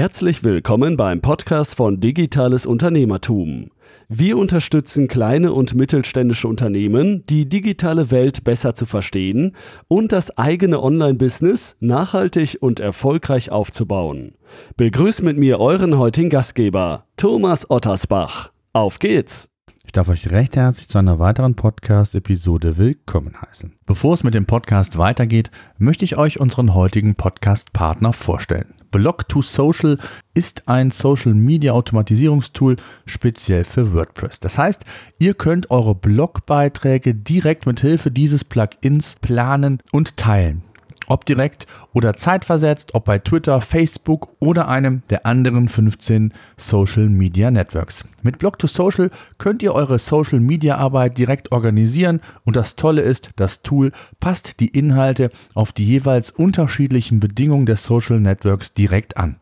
Herzlich 0.00 0.42
willkommen 0.44 0.96
beim 0.96 1.20
Podcast 1.20 1.74
von 1.74 2.00
Digitales 2.00 2.64
Unternehmertum. 2.64 3.70
Wir 4.08 4.38
unterstützen 4.38 5.08
kleine 5.08 5.52
und 5.52 5.74
mittelständische 5.74 6.48
Unternehmen, 6.48 7.26
die 7.26 7.46
digitale 7.46 8.10
Welt 8.10 8.42
besser 8.42 8.74
zu 8.74 8.86
verstehen 8.86 9.54
und 9.88 10.12
das 10.12 10.38
eigene 10.38 10.82
Online-Business 10.82 11.76
nachhaltig 11.80 12.56
und 12.62 12.80
erfolgreich 12.80 13.50
aufzubauen. 13.52 14.36
Begrüßt 14.78 15.22
mit 15.22 15.36
mir 15.36 15.60
euren 15.60 15.98
heutigen 15.98 16.30
Gastgeber, 16.30 17.04
Thomas 17.18 17.68
Ottersbach. 17.68 18.52
Auf 18.72 19.00
geht's! 19.00 19.50
Ich 19.84 19.92
darf 19.92 20.08
euch 20.08 20.30
recht 20.30 20.56
herzlich 20.56 20.88
zu 20.88 20.96
einer 20.96 21.18
weiteren 21.18 21.56
Podcast-Episode 21.56 22.78
willkommen 22.78 23.34
heißen. 23.42 23.74
Bevor 23.84 24.14
es 24.14 24.24
mit 24.24 24.32
dem 24.32 24.46
Podcast 24.46 24.96
weitergeht, 24.96 25.50
möchte 25.76 26.06
ich 26.06 26.16
euch 26.16 26.40
unseren 26.40 26.72
heutigen 26.72 27.16
Podcast-Partner 27.16 28.14
vorstellen. 28.14 28.79
Blog2Social 28.92 29.98
ist 30.34 30.64
ein 30.66 30.90
Social 30.90 31.34
Media 31.34 31.72
Automatisierungstool 31.72 32.76
speziell 33.06 33.64
für 33.64 33.94
WordPress. 33.94 34.40
Das 34.40 34.58
heißt, 34.58 34.84
ihr 35.18 35.34
könnt 35.34 35.70
eure 35.70 35.94
Blogbeiträge 35.94 37.14
direkt 37.14 37.66
mit 37.66 37.80
Hilfe 37.80 38.10
dieses 38.10 38.44
Plugins 38.44 39.16
planen 39.20 39.82
und 39.92 40.16
teilen 40.16 40.62
ob 41.10 41.26
direkt 41.26 41.66
oder 41.92 42.14
zeitversetzt, 42.14 42.94
ob 42.94 43.04
bei 43.04 43.18
Twitter, 43.18 43.60
Facebook 43.60 44.28
oder 44.38 44.68
einem 44.68 45.02
der 45.10 45.26
anderen 45.26 45.68
15 45.68 46.32
Social 46.56 47.08
Media 47.08 47.50
Networks. 47.50 48.04
Mit 48.22 48.36
Blog2Social 48.36 49.10
könnt 49.36 49.62
ihr 49.62 49.74
eure 49.74 49.98
Social 49.98 50.38
Media 50.38 50.76
Arbeit 50.76 51.18
direkt 51.18 51.50
organisieren 51.50 52.20
und 52.44 52.54
das 52.54 52.76
Tolle 52.76 53.02
ist, 53.02 53.30
das 53.36 53.62
Tool 53.62 53.90
passt 54.20 54.60
die 54.60 54.68
Inhalte 54.68 55.30
auf 55.54 55.72
die 55.72 55.84
jeweils 55.84 56.30
unterschiedlichen 56.30 57.18
Bedingungen 57.18 57.66
des 57.66 57.84
Social 57.84 58.20
Networks 58.20 58.72
direkt 58.72 59.16
an. 59.16 59.36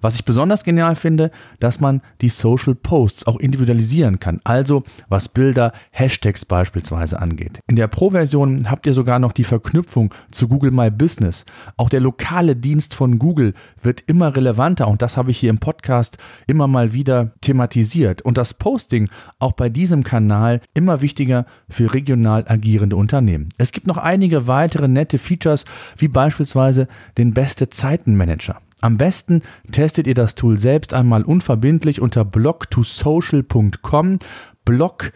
Was 0.00 0.14
ich 0.14 0.24
besonders 0.24 0.64
genial 0.64 0.96
finde, 0.96 1.30
dass 1.60 1.80
man 1.80 2.02
die 2.20 2.28
Social 2.28 2.74
Posts 2.74 3.26
auch 3.26 3.36
individualisieren 3.36 4.18
kann, 4.18 4.40
also 4.44 4.82
was 5.08 5.28
Bilder, 5.28 5.72
Hashtags 5.90 6.44
beispielsweise 6.44 7.20
angeht. 7.20 7.60
In 7.68 7.76
der 7.76 7.88
Pro-Version 7.88 8.70
habt 8.70 8.86
ihr 8.86 8.94
sogar 8.94 9.18
noch 9.18 9.32
die 9.32 9.44
Verknüpfung 9.44 10.12
zu 10.30 10.48
Google 10.48 10.70
My 10.70 10.90
Business. 10.90 11.44
Auch 11.76 11.88
der 11.88 12.00
lokale 12.00 12.56
Dienst 12.56 12.94
von 12.94 13.18
Google 13.18 13.54
wird 13.80 14.02
immer 14.06 14.34
relevanter 14.36 14.88
und 14.88 15.02
das 15.02 15.16
habe 15.16 15.30
ich 15.30 15.38
hier 15.38 15.50
im 15.50 15.58
Podcast 15.58 16.18
immer 16.46 16.66
mal 16.66 16.92
wieder 16.92 17.32
thematisiert. 17.40 18.22
Und 18.22 18.38
das 18.38 18.54
Posting 18.54 19.08
auch 19.38 19.52
bei 19.52 19.68
diesem 19.68 20.04
Kanal 20.04 20.60
immer 20.74 21.00
wichtiger 21.00 21.46
für 21.68 21.92
regional 21.92 22.44
agierende 22.48 22.96
Unternehmen. 22.96 23.48
Es 23.58 23.72
gibt 23.72 23.86
noch 23.86 23.96
einige 23.96 24.46
weitere 24.46 24.88
nette 24.88 25.18
Features, 25.18 25.64
wie 25.96 26.08
beispielsweise 26.08 26.88
den 27.18 27.34
Beste 27.34 27.68
Zeitenmanager. 27.68 28.60
Am 28.86 28.98
besten 28.98 29.42
testet 29.72 30.06
ihr 30.06 30.14
das 30.14 30.36
Tool 30.36 30.60
selbst 30.60 30.94
einmal 30.94 31.24
unverbindlich 31.24 32.00
unter 32.00 32.22
blog2social.com. 32.22 34.20
Blog 34.64 35.12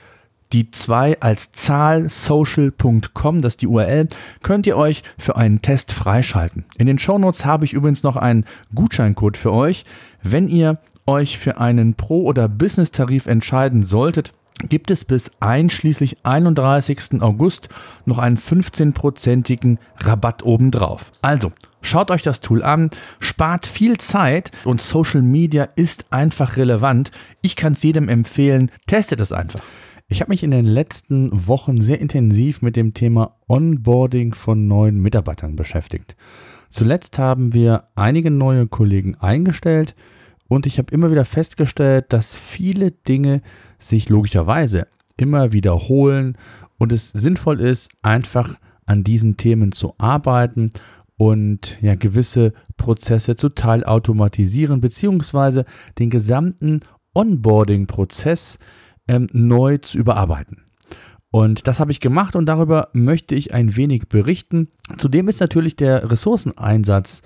die 0.52 0.72
2 0.72 1.20
als 1.20 1.52
Zahl 1.52 2.10
social.com, 2.10 3.40
das 3.40 3.52
ist 3.52 3.62
die 3.62 3.68
URL, 3.68 4.08
könnt 4.42 4.66
ihr 4.66 4.76
euch 4.76 5.04
für 5.18 5.36
einen 5.36 5.62
Test 5.62 5.92
freischalten. 5.92 6.64
In 6.78 6.88
den 6.88 6.98
Shownotes 6.98 7.44
habe 7.44 7.64
ich 7.64 7.72
übrigens 7.72 8.02
noch 8.02 8.16
einen 8.16 8.44
Gutscheincode 8.74 9.36
für 9.36 9.52
euch. 9.52 9.84
Wenn 10.20 10.48
ihr 10.48 10.80
euch 11.06 11.38
für 11.38 11.60
einen 11.60 11.94
Pro- 11.94 12.24
oder 12.24 12.48
Business-Tarif 12.48 13.26
entscheiden 13.26 13.84
solltet, 13.84 14.32
gibt 14.68 14.90
es 14.90 15.04
bis 15.04 15.30
einschließlich 15.38 16.24
31. 16.24 17.22
August 17.22 17.68
noch 18.04 18.18
einen 18.18 18.36
15-prozentigen 18.36 19.78
Rabatt 19.98 20.42
obendrauf. 20.42 21.12
Also, 21.22 21.52
schaut 21.82 22.10
euch 22.10 22.22
das 22.22 22.40
Tool 22.40 22.62
an, 22.62 22.90
spart 23.18 23.66
viel 23.66 23.98
Zeit 23.98 24.50
und 24.64 24.80
Social 24.80 25.22
Media 25.22 25.68
ist 25.76 26.06
einfach 26.10 26.56
relevant. 26.56 27.10
Ich 27.42 27.56
kann 27.56 27.72
es 27.72 27.82
jedem 27.82 28.08
empfehlen, 28.08 28.70
testet 28.86 29.20
es 29.20 29.32
einfach. 29.32 29.60
Ich 30.08 30.20
habe 30.20 30.30
mich 30.30 30.42
in 30.42 30.50
den 30.50 30.66
letzten 30.66 31.46
Wochen 31.46 31.80
sehr 31.80 32.00
intensiv 32.00 32.62
mit 32.62 32.74
dem 32.74 32.94
Thema 32.94 33.36
Onboarding 33.46 34.34
von 34.34 34.66
neuen 34.66 35.00
Mitarbeitern 35.00 35.54
beschäftigt. 35.54 36.16
Zuletzt 36.68 37.18
haben 37.18 37.54
wir 37.54 37.84
einige 37.94 38.30
neue 38.30 38.66
Kollegen 38.66 39.14
eingestellt 39.16 39.94
und 40.48 40.66
ich 40.66 40.78
habe 40.78 40.92
immer 40.92 41.12
wieder 41.12 41.24
festgestellt, 41.24 42.06
dass 42.08 42.34
viele 42.34 42.90
Dinge 42.90 43.40
sich 43.78 44.08
logischerweise 44.08 44.88
immer 45.16 45.52
wiederholen 45.52 46.36
und 46.78 46.90
es 46.90 47.10
sinnvoll 47.10 47.60
ist, 47.60 47.92
einfach 48.02 48.56
an 48.86 49.04
diesen 49.04 49.36
Themen 49.36 49.70
zu 49.70 49.94
arbeiten 49.98 50.70
und 51.20 51.76
ja 51.82 51.96
gewisse 51.96 52.54
Prozesse 52.78 53.36
zu 53.36 53.50
teilautomatisieren 53.50 54.80
beziehungsweise 54.80 55.66
den 55.98 56.08
gesamten 56.08 56.80
Onboarding-Prozess 57.12 58.58
ähm, 59.06 59.28
neu 59.30 59.76
zu 59.76 59.98
überarbeiten. 59.98 60.62
Und 61.30 61.66
das 61.66 61.78
habe 61.78 61.92
ich 61.92 62.00
gemacht 62.00 62.36
und 62.36 62.46
darüber 62.46 62.88
möchte 62.94 63.34
ich 63.34 63.52
ein 63.52 63.76
wenig 63.76 64.08
berichten. 64.08 64.68
Zudem 64.96 65.28
ist 65.28 65.40
natürlich 65.40 65.76
der 65.76 66.10
Ressourceneinsatz 66.10 67.20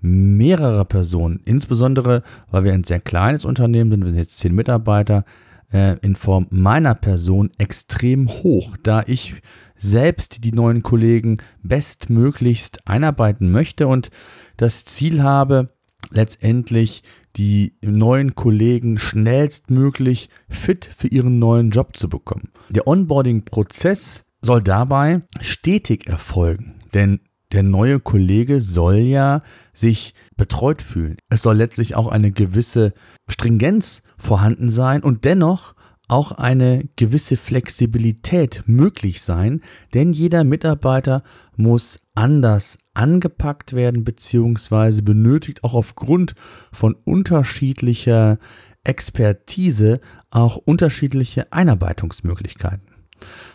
mehrerer 0.00 0.84
Personen, 0.84 1.38
insbesondere 1.44 2.24
weil 2.50 2.64
wir 2.64 2.72
ein 2.72 2.82
sehr 2.82 2.98
kleines 2.98 3.44
Unternehmen 3.44 3.92
sind, 3.92 4.00
wir 4.00 4.10
sind 4.10 4.18
jetzt 4.18 4.38
zehn 4.38 4.56
Mitarbeiter, 4.56 5.24
äh, 5.72 5.96
in 6.00 6.16
Form 6.16 6.48
meiner 6.50 6.96
Person 6.96 7.50
extrem 7.58 8.28
hoch, 8.28 8.76
da 8.82 9.04
ich 9.06 9.40
selbst 9.76 10.44
die 10.44 10.52
neuen 10.52 10.82
Kollegen 10.82 11.38
bestmöglichst 11.62 12.86
einarbeiten 12.86 13.50
möchte 13.50 13.86
und 13.86 14.10
das 14.56 14.84
Ziel 14.84 15.22
habe, 15.22 15.70
letztendlich 16.10 17.02
die 17.36 17.74
neuen 17.82 18.34
Kollegen 18.34 18.98
schnellstmöglich 18.98 20.30
fit 20.48 20.88
für 20.96 21.08
ihren 21.08 21.38
neuen 21.38 21.70
Job 21.70 21.96
zu 21.96 22.08
bekommen. 22.08 22.50
Der 22.70 22.86
Onboarding-Prozess 22.86 24.24
soll 24.40 24.62
dabei 24.62 25.22
stetig 25.40 26.06
erfolgen, 26.06 26.76
denn 26.94 27.20
der 27.52 27.62
neue 27.62 28.00
Kollege 28.00 28.60
soll 28.60 28.96
ja 28.96 29.40
sich 29.72 30.14
betreut 30.36 30.82
fühlen. 30.82 31.16
Es 31.28 31.42
soll 31.42 31.56
letztlich 31.56 31.94
auch 31.94 32.08
eine 32.08 32.32
gewisse 32.32 32.92
Stringenz 33.28 34.02
vorhanden 34.18 34.70
sein 34.70 35.02
und 35.02 35.24
dennoch 35.24 35.74
auch 36.08 36.32
eine 36.32 36.88
gewisse 36.96 37.36
Flexibilität 37.36 38.62
möglich 38.66 39.22
sein, 39.22 39.60
denn 39.94 40.12
jeder 40.12 40.44
Mitarbeiter 40.44 41.22
muss 41.56 41.98
anders 42.14 42.78
angepackt 42.94 43.74
werden 43.74 44.04
beziehungsweise 44.04 45.02
benötigt 45.02 45.64
auch 45.64 45.74
aufgrund 45.74 46.34
von 46.72 46.94
unterschiedlicher 47.04 48.38
Expertise 48.84 50.00
auch 50.30 50.56
unterschiedliche 50.56 51.52
Einarbeitungsmöglichkeiten. 51.52 52.96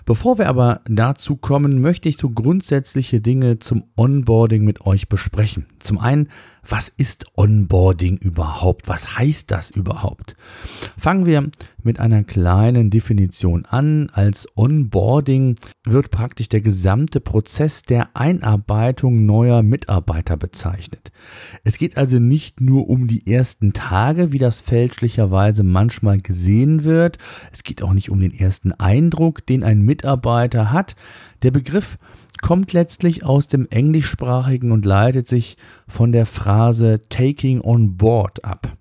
Bevor 0.05 0.37
wir 0.39 0.49
aber 0.49 0.81
dazu 0.85 1.37
kommen, 1.37 1.81
möchte 1.81 2.09
ich 2.09 2.17
so 2.17 2.29
grundsätzliche 2.29 3.21
Dinge 3.21 3.59
zum 3.59 3.83
Onboarding 3.95 4.63
mit 4.63 4.85
euch 4.85 5.07
besprechen. 5.07 5.67
Zum 5.79 5.99
einen, 5.99 6.29
was 6.67 6.89
ist 6.89 7.27
Onboarding 7.35 8.17
überhaupt? 8.17 8.87
Was 8.87 9.17
heißt 9.17 9.51
das 9.51 9.69
überhaupt? 9.69 10.35
Fangen 10.97 11.25
wir 11.25 11.49
mit 11.85 11.99
einer 11.99 12.23
kleinen 12.23 12.89
Definition 12.89 13.65
an. 13.65 14.09
Als 14.11 14.47
Onboarding 14.55 15.55
wird 15.85 16.11
praktisch 16.11 16.49
der 16.49 16.61
gesamte 16.61 17.19
Prozess 17.19 17.83
der 17.83 18.15
Einarbeitung 18.15 19.25
neuer 19.25 19.63
Mitarbeiter 19.63 20.37
bezeichnet. 20.37 21.11
Es 21.63 21.77
geht 21.77 21.97
also 21.97 22.19
nicht 22.19 22.61
nur 22.61 22.89
um 22.89 23.07
die 23.07 23.31
ersten 23.31 23.73
Tage, 23.73 24.31
wie 24.31 24.37
das 24.37 24.61
fälschlicherweise 24.61 25.63
manchmal 25.63 26.19
gesehen 26.19 26.83
wird. 26.83 27.17
Es 27.51 27.63
geht 27.63 27.83
auch 27.83 27.93
nicht 27.93 28.09
um 28.09 28.19
den 28.19 28.33
ersten 28.33 28.71
Eindruck, 28.71 29.45
den 29.45 29.63
ein 29.63 29.81
Mitarbeiter 29.81 30.71
hat. 30.71 30.95
Der 31.43 31.51
Begriff 31.51 31.97
kommt 32.41 32.73
letztlich 32.73 33.23
aus 33.23 33.47
dem 33.47 33.67
englischsprachigen 33.69 34.71
und 34.71 34.85
leitet 34.85 35.27
sich 35.27 35.57
von 35.87 36.11
der 36.11 36.25
Phrase 36.25 37.01
taking 37.09 37.61
on 37.61 37.97
board 37.97 38.43
ab. 38.43 38.77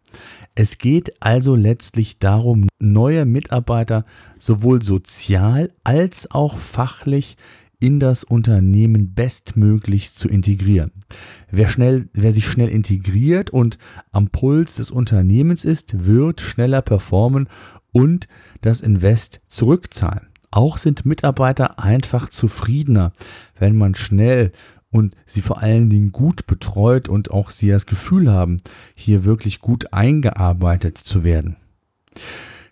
Es 0.54 0.78
geht 0.78 1.22
also 1.22 1.54
letztlich 1.54 2.18
darum, 2.18 2.68
neue 2.78 3.24
Mitarbeiter 3.24 4.04
sowohl 4.38 4.82
sozial 4.82 5.70
als 5.84 6.30
auch 6.30 6.58
fachlich 6.58 7.36
in 7.78 7.98
das 7.98 8.24
Unternehmen 8.24 9.14
bestmöglich 9.14 10.12
zu 10.12 10.28
integrieren. 10.28 10.92
Wer, 11.50 11.68
schnell, 11.68 12.08
wer 12.12 12.32
sich 12.32 12.46
schnell 12.46 12.68
integriert 12.68 13.50
und 13.50 13.78
am 14.12 14.28
Puls 14.28 14.76
des 14.76 14.90
Unternehmens 14.90 15.64
ist, 15.64 16.04
wird 16.06 16.42
schneller 16.42 16.82
performen 16.82 17.48
und 17.90 18.28
das 18.60 18.82
Invest 18.82 19.40
zurückzahlen. 19.46 20.28
Auch 20.50 20.78
sind 20.78 21.06
Mitarbeiter 21.06 21.78
einfach 21.78 22.28
zufriedener, 22.28 23.12
wenn 23.58 23.76
man 23.76 23.94
schnell 23.94 24.52
und 24.90 25.14
sie 25.26 25.42
vor 25.42 25.58
allen 25.58 25.90
Dingen 25.90 26.12
gut 26.12 26.46
betreut 26.46 27.08
und 27.08 27.30
auch 27.30 27.50
sie 27.50 27.68
das 27.68 27.86
Gefühl 27.86 28.30
haben, 28.30 28.58
hier 28.94 29.24
wirklich 29.24 29.60
gut 29.60 29.92
eingearbeitet 29.92 30.98
zu 30.98 31.24
werden. 31.24 31.56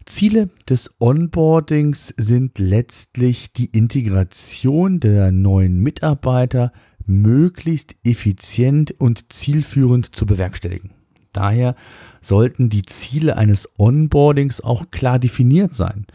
Ziele 0.05 0.49
des 0.69 0.95
Onboardings 1.01 2.15
sind 2.17 2.59
letztlich 2.59 3.53
die 3.53 3.67
Integration 3.67 5.01
der 5.01 5.33
neuen 5.33 5.81
Mitarbeiter 5.81 6.73
möglichst 7.05 7.95
effizient 8.05 8.95
und 8.99 9.33
zielführend 9.33 10.15
zu 10.15 10.27
bewerkstelligen. 10.27 10.91
Daher 11.33 11.75
sollten 12.23 12.69
die 12.69 12.83
Ziele 12.83 13.37
eines 13.37 13.69
Onboardings 13.79 14.61
auch 14.61 14.91
klar 14.91 15.19
definiert 15.19 15.75
sein. 15.75 16.07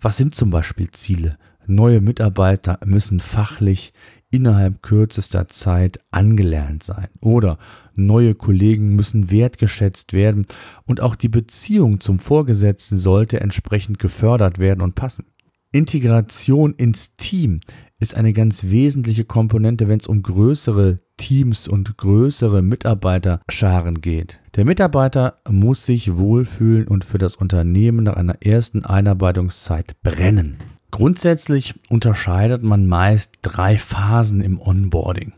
Was 0.00 0.16
sind 0.16 0.34
zum 0.34 0.50
Beispiel 0.50 0.90
Ziele? 0.90 1.38
Neue 1.66 2.00
Mitarbeiter 2.00 2.78
müssen 2.84 3.20
fachlich 3.20 3.92
innerhalb 4.36 4.82
kürzester 4.82 5.48
Zeit 5.48 5.98
angelernt 6.10 6.82
sein 6.82 7.08
oder 7.22 7.56
neue 7.94 8.34
Kollegen 8.34 8.94
müssen 8.94 9.30
wertgeschätzt 9.30 10.12
werden 10.12 10.44
und 10.84 11.00
auch 11.00 11.14
die 11.14 11.30
Beziehung 11.30 12.00
zum 12.00 12.18
Vorgesetzten 12.18 12.98
sollte 12.98 13.40
entsprechend 13.40 13.98
gefördert 13.98 14.58
werden 14.58 14.82
und 14.82 14.94
passen. 14.94 15.24
Integration 15.72 16.74
ins 16.74 17.16
Team 17.16 17.60
ist 17.98 18.14
eine 18.14 18.34
ganz 18.34 18.64
wesentliche 18.64 19.24
Komponente, 19.24 19.88
wenn 19.88 20.00
es 20.00 20.06
um 20.06 20.20
größere 20.22 21.00
Teams 21.16 21.66
und 21.66 21.96
größere 21.96 22.60
Mitarbeiterscharen 22.60 24.02
geht. 24.02 24.38
Der 24.54 24.66
Mitarbeiter 24.66 25.38
muss 25.48 25.86
sich 25.86 26.18
wohlfühlen 26.18 26.88
und 26.88 27.06
für 27.06 27.16
das 27.16 27.36
Unternehmen 27.36 28.04
nach 28.04 28.16
einer 28.16 28.42
ersten 28.42 28.84
Einarbeitungszeit 28.84 29.96
brennen. 30.02 30.58
Grundsätzlich 30.90 31.74
unterscheidet 31.88 32.62
man 32.62 32.86
meist 32.86 33.32
drei 33.42 33.78
Phasen 33.78 34.40
im 34.40 34.60
Onboarding. 34.60 35.32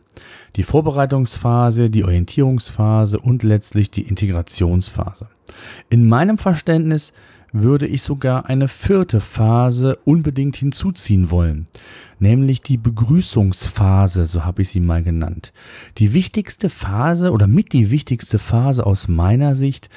Die 0.57 0.63
Vorbereitungsphase, 0.63 1.91
die 1.91 2.05
Orientierungsphase 2.05 3.19
und 3.19 3.43
letztlich 3.43 3.91
die 3.91 4.03
Integrationsphase. 4.03 5.29
In 5.89 6.09
meinem 6.09 6.39
Verständnis 6.39 7.13
würde 7.53 7.87
ich 7.87 8.03
sogar 8.03 8.47
eine 8.47 8.69
vierte 8.69 9.21
Phase 9.21 9.99
unbedingt 10.05 10.57
hinzuziehen 10.57 11.31
wollen, 11.31 11.67
nämlich 12.19 12.61
die 12.61 12.77
Begrüßungsphase, 12.77 14.27
so 14.27 14.45
habe 14.45 14.63
ich 14.63 14.69
sie 14.69 14.81
mal 14.81 15.03
genannt. 15.03 15.53
Die 15.99 16.13
wichtigste 16.13 16.69
Phase 16.69 17.33
oder 17.33 17.47
mit 17.47 17.73
die 17.73 17.91
wichtigste 17.91 18.39
Phase 18.39 18.85
aus 18.85 19.09
meiner 19.09 19.55
Sicht, 19.55 19.89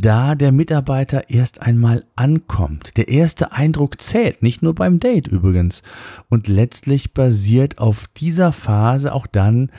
da 0.00 0.34
der 0.34 0.52
Mitarbeiter 0.52 1.30
erst 1.30 1.62
einmal 1.62 2.04
ankommt. 2.16 2.96
Der 2.96 3.08
erste 3.08 3.52
Eindruck 3.52 4.00
zählt, 4.00 4.42
nicht 4.42 4.62
nur 4.62 4.74
beim 4.74 4.98
Date 4.98 5.28
übrigens. 5.28 5.82
Und 6.28 6.48
letztlich 6.48 7.12
basiert 7.12 7.78
auf 7.78 8.06
dieser 8.16 8.52
Phase 8.52 9.12
auch 9.14 9.26
dann 9.26 9.70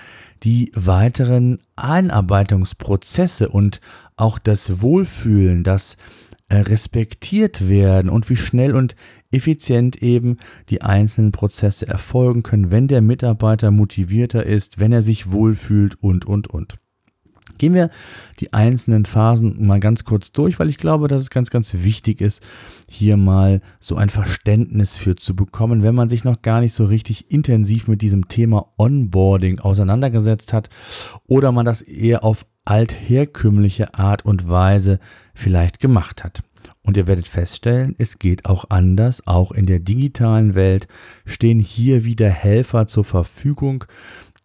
die 0.44 0.72
weiteren 0.76 1.60
Einarbeitungsprozesse 1.76 3.50
und 3.50 3.82
auch 4.16 4.40
das 4.40 4.82
Wohlfühlen, 4.82 5.64
das 5.64 5.98
äh, 6.50 6.58
respektiert 6.58 7.70
werden 7.70 8.10
und 8.10 8.30
wie 8.30 8.36
schnell 8.36 8.76
und 8.76 8.96
effizient 9.32 10.02
eben 10.04 10.38
die 10.70 10.82
einzelnen 10.82 11.32
Prozesse 11.32 11.88
erfolgen 11.88 12.44
können, 12.44 12.72
wenn 12.72 12.88
der 12.88 13.02
Mitarbeiter 13.02 13.72
motivierter 13.72 14.46
ist, 14.46 14.80
wenn 14.80 14.92
er 14.92 15.02
sich 15.02 15.32
wohlfühlt 15.32 15.96
und, 16.02 16.26
und, 16.26 16.48
und. 16.48 16.81
Gehen 17.62 17.76
wir 17.76 17.92
die 18.40 18.54
einzelnen 18.54 19.06
Phasen 19.06 19.68
mal 19.68 19.80
ganz 19.80 20.04
kurz 20.04 20.32
durch, 20.32 20.60
weil 20.60 20.68
ich 20.68 20.78
glaube, 20.78 21.08
dass 21.08 21.22
es 21.22 21.30
ganz, 21.30 21.52
ganz 21.52 21.76
wichtig 21.76 22.20
ist, 22.20 22.42
hier 22.90 23.18
mal 23.18 23.62
so 23.80 23.98
ein 23.98 24.10
Verständnis 24.10 24.98
für 24.98 25.16
zu 25.16 25.36
bekommen, 25.36 25.84
wenn 25.84 25.94
man 25.94 26.10
sich 26.10 26.24
noch 26.24 26.42
gar 26.42 26.62
nicht 26.62 26.74
so 26.74 26.86
richtig 26.86 27.30
intensiv 27.30 27.88
mit 27.88 28.02
diesem 28.02 28.28
Thema 28.28 28.74
Onboarding 28.80 29.60
auseinandergesetzt 29.60 30.54
hat 30.54 30.70
oder 31.28 31.52
man 31.52 31.64
das 31.64 31.84
eher 31.84 32.24
auf 32.24 32.48
altherkömmliche 32.66 33.94
Art 33.94 34.26
und 34.26 34.50
Weise 34.50 35.00
vielleicht 35.36 35.80
gemacht 35.80 36.24
hat. 36.24 36.42
Und 36.82 36.98
ihr 36.98 37.06
werdet 37.06 37.28
feststellen, 37.28 37.94
es 38.00 38.18
geht 38.18 38.46
auch 38.46 38.72
anders. 38.72 39.28
Auch 39.28 39.52
in 39.52 39.68
der 39.68 39.78
digitalen 39.78 40.56
Welt 40.56 40.88
stehen 41.28 41.60
hier 41.60 42.06
wieder 42.06 42.30
Helfer 42.30 42.88
zur 42.88 43.04
Verfügung, 43.04 43.86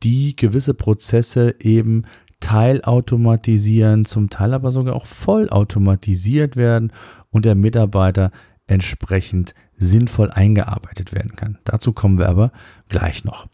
die 0.03 0.37
gewisse 0.37 0.75
Prozesse 0.75 1.55
eben 1.61 2.05
teilautomatisieren, 2.41 4.05
zum 4.05 4.31
Teil 4.31 4.55
aber 4.55 4.71
sogar 4.71 4.95
auch 4.95 5.07
vollautomatisiert 5.07 6.57
werden 6.57 6.93
und 7.31 7.45
der 7.45 7.55
Mitarbeiter 7.55 8.31
entsprechend 8.67 9.55
sinnvoll 9.79 10.31
eingearbeitet 10.31 11.13
werden 11.13 11.37
kann. 11.37 11.59
Dazu 11.65 11.93
kommen 11.93 12.19
wir 12.19 12.29
aber 12.29 12.53
gleich 12.89 13.25
noch. 13.25 13.47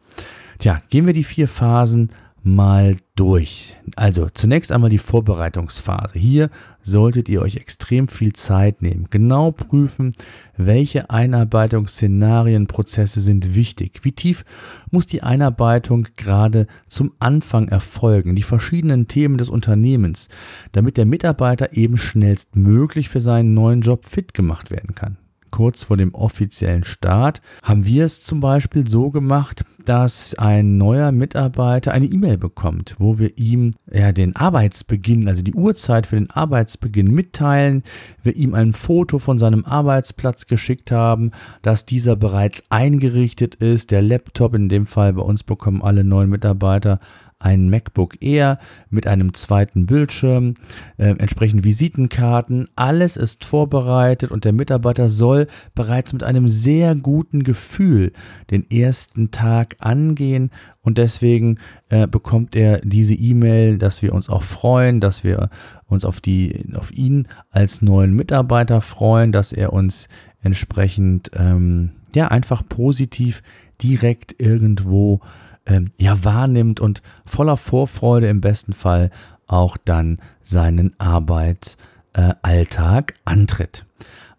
Tja, 0.59 0.81
gehen 0.89 1.07
wir 1.07 1.13
die 1.13 1.25
vier 1.25 1.49
Phasen 1.49 2.13
mal 2.45 2.97
durch. 3.15 3.77
Also 3.95 4.29
zunächst 4.33 4.73
einmal 4.73 4.91
die 4.91 4.99
Vorbereitungsphase. 4.99 6.19
Hier 6.19 6.51
solltet 6.83 7.29
ihr 7.29 7.43
euch 7.43 7.57
extrem 7.57 8.09
viel 8.09 8.33
Zeit 8.33 8.83
nehmen. 8.83 9.07
Genau 9.11 9.53
prüfen, 9.53 10.15
welche 10.57 11.11
Einarbeitungsszenarien, 11.11 12.67
Prozesse 12.67 13.21
sind 13.21 13.55
wichtig. 13.55 14.01
Wie 14.03 14.13
tief 14.13 14.45
muss 14.91 15.07
die 15.07 15.23
Einarbeitung 15.23 16.09
gerade 16.17 16.67
zum 16.89 17.13
Anfang 17.19 17.69
erfolgen? 17.69 18.35
Die 18.35 18.43
verschiedenen 18.43 19.09
Themen 19.09 19.39
des 19.39 19.51
Unternehmens, 19.51 20.29
damit 20.73 20.97
der 20.97 21.07
Mitarbeiter 21.07 21.77
eben 21.77 21.97
schnellstmöglich 21.97 23.09
für 23.09 23.21
seinen 23.21 23.55
neuen 23.55 23.83
Job 23.83 24.05
fit 24.05 24.35
gemacht 24.35 24.71
werden 24.71 24.95
kann 24.95 25.19
kurz 25.53 25.85
vor 25.85 25.97
dem 25.97 26.13
offiziellen 26.15 26.83
Start, 26.83 27.41
haben 27.63 27.87
wir 27.87 28.05
es 28.05 28.25
zum 28.25 28.41
Beispiel 28.41 28.89
so 28.89 29.11
gemacht, 29.11 29.65
dass 29.85 30.35
ein 30.35 30.79
neuer 30.79 31.13
Mitarbeiter 31.13 31.93
eine 31.93 32.07
E-Mail 32.07 32.39
bekommt, 32.39 32.97
wo 32.99 33.19
wir 33.19 33.37
ihm 33.39 33.73
ja, 33.93 34.13
den 34.13 34.35
Arbeitsbeginn, 34.35 35.29
also 35.29 35.43
die 35.43 35.55
Uhrzeit 35.55 36.07
für 36.07 36.17
den 36.17 36.31
Arbeitsbeginn 36.31 37.11
mitteilen, 37.11 37.83
wir 38.23 38.35
ihm 38.35 38.55
ein 38.55 38.73
Foto 38.73 39.19
von 39.19 39.39
seinem 39.39 39.65
Arbeitsplatz 39.65 40.47
geschickt 40.47 40.91
haben, 40.91 41.33
dass 41.63 41.87
dieser 41.87 42.17
bereits 42.17 42.65
eingerichtet 42.71 43.57
ist, 43.57 43.91
der 43.91 44.03
Laptop, 44.03 44.55
in 44.55 44.69
dem 44.69 44.87
Fall 44.87 45.13
bei 45.13 45.23
uns 45.23 45.43
bekommen 45.43 45.83
alle 45.83 46.05
neuen 46.05 46.31
Mitarbeiter 46.31 47.01
ein 47.43 47.69
MacBook 47.69 48.23
Air 48.23 48.59
mit 48.91 49.07
einem 49.07 49.35
zweiten 49.35 49.87
Bildschirm, 49.87 50.55
äh, 50.97 51.15
entsprechend 51.19 51.65
Visitenkarten. 51.65 52.69
Alles 52.77 53.17
ist 53.17 53.45
vorbereitet 53.45 54.31
und 54.31 54.45
der 54.45 54.53
Mitarbeiter 54.53 55.09
soll 55.09 55.49
bereits 55.75 56.13
mit 56.13 56.23
einem 56.23 56.49
sehr 56.49 56.95
guten 56.95 57.43
Gefühl 57.43 58.13
den 58.51 58.71
ersten 58.71 59.31
Tag 59.31 59.77
angehen 59.81 60.51
und 60.83 60.99
deswegen 60.99 61.59
äh, 61.89 62.07
bekommt 62.07 62.57
er 62.57 62.81
diese 62.81 63.15
E-Mail, 63.15 63.79
dass 63.79 64.03
wir 64.03 64.15
uns 64.15 64.29
auch 64.29 64.43
freuen, 64.43 65.01
dass 65.01 65.25
wir 65.25 65.51
uns 65.87 66.05
auf 66.05 66.21
die 66.21 66.65
auf 66.75 66.93
ihn 66.93 67.29
als 67.51 67.83
neuen 67.83 68.15
Mitarbeiter 68.15 68.81
freuen, 68.81 69.33
dass 69.33 69.53
er 69.53 69.73
uns 69.73 70.09
entsprechend 70.43 71.31
ähm, 71.35 71.93
ja 72.15 72.29
einfach 72.29 72.63
positiv 72.69 73.43
direkt 73.81 74.41
irgendwo 74.41 75.21
ähm, 75.67 75.91
ja 75.99 76.25
wahrnimmt 76.25 76.81
und 76.81 77.03
voller 77.25 77.57
Vorfreude 77.57 78.27
im 78.29 78.41
besten 78.41 78.73
Fall 78.73 79.11
auch 79.47 79.77
dann 79.77 80.19
seinen 80.43 80.99
Arbeitsalltag 80.99 83.11
äh, 83.11 83.15
antritt. 83.25 83.85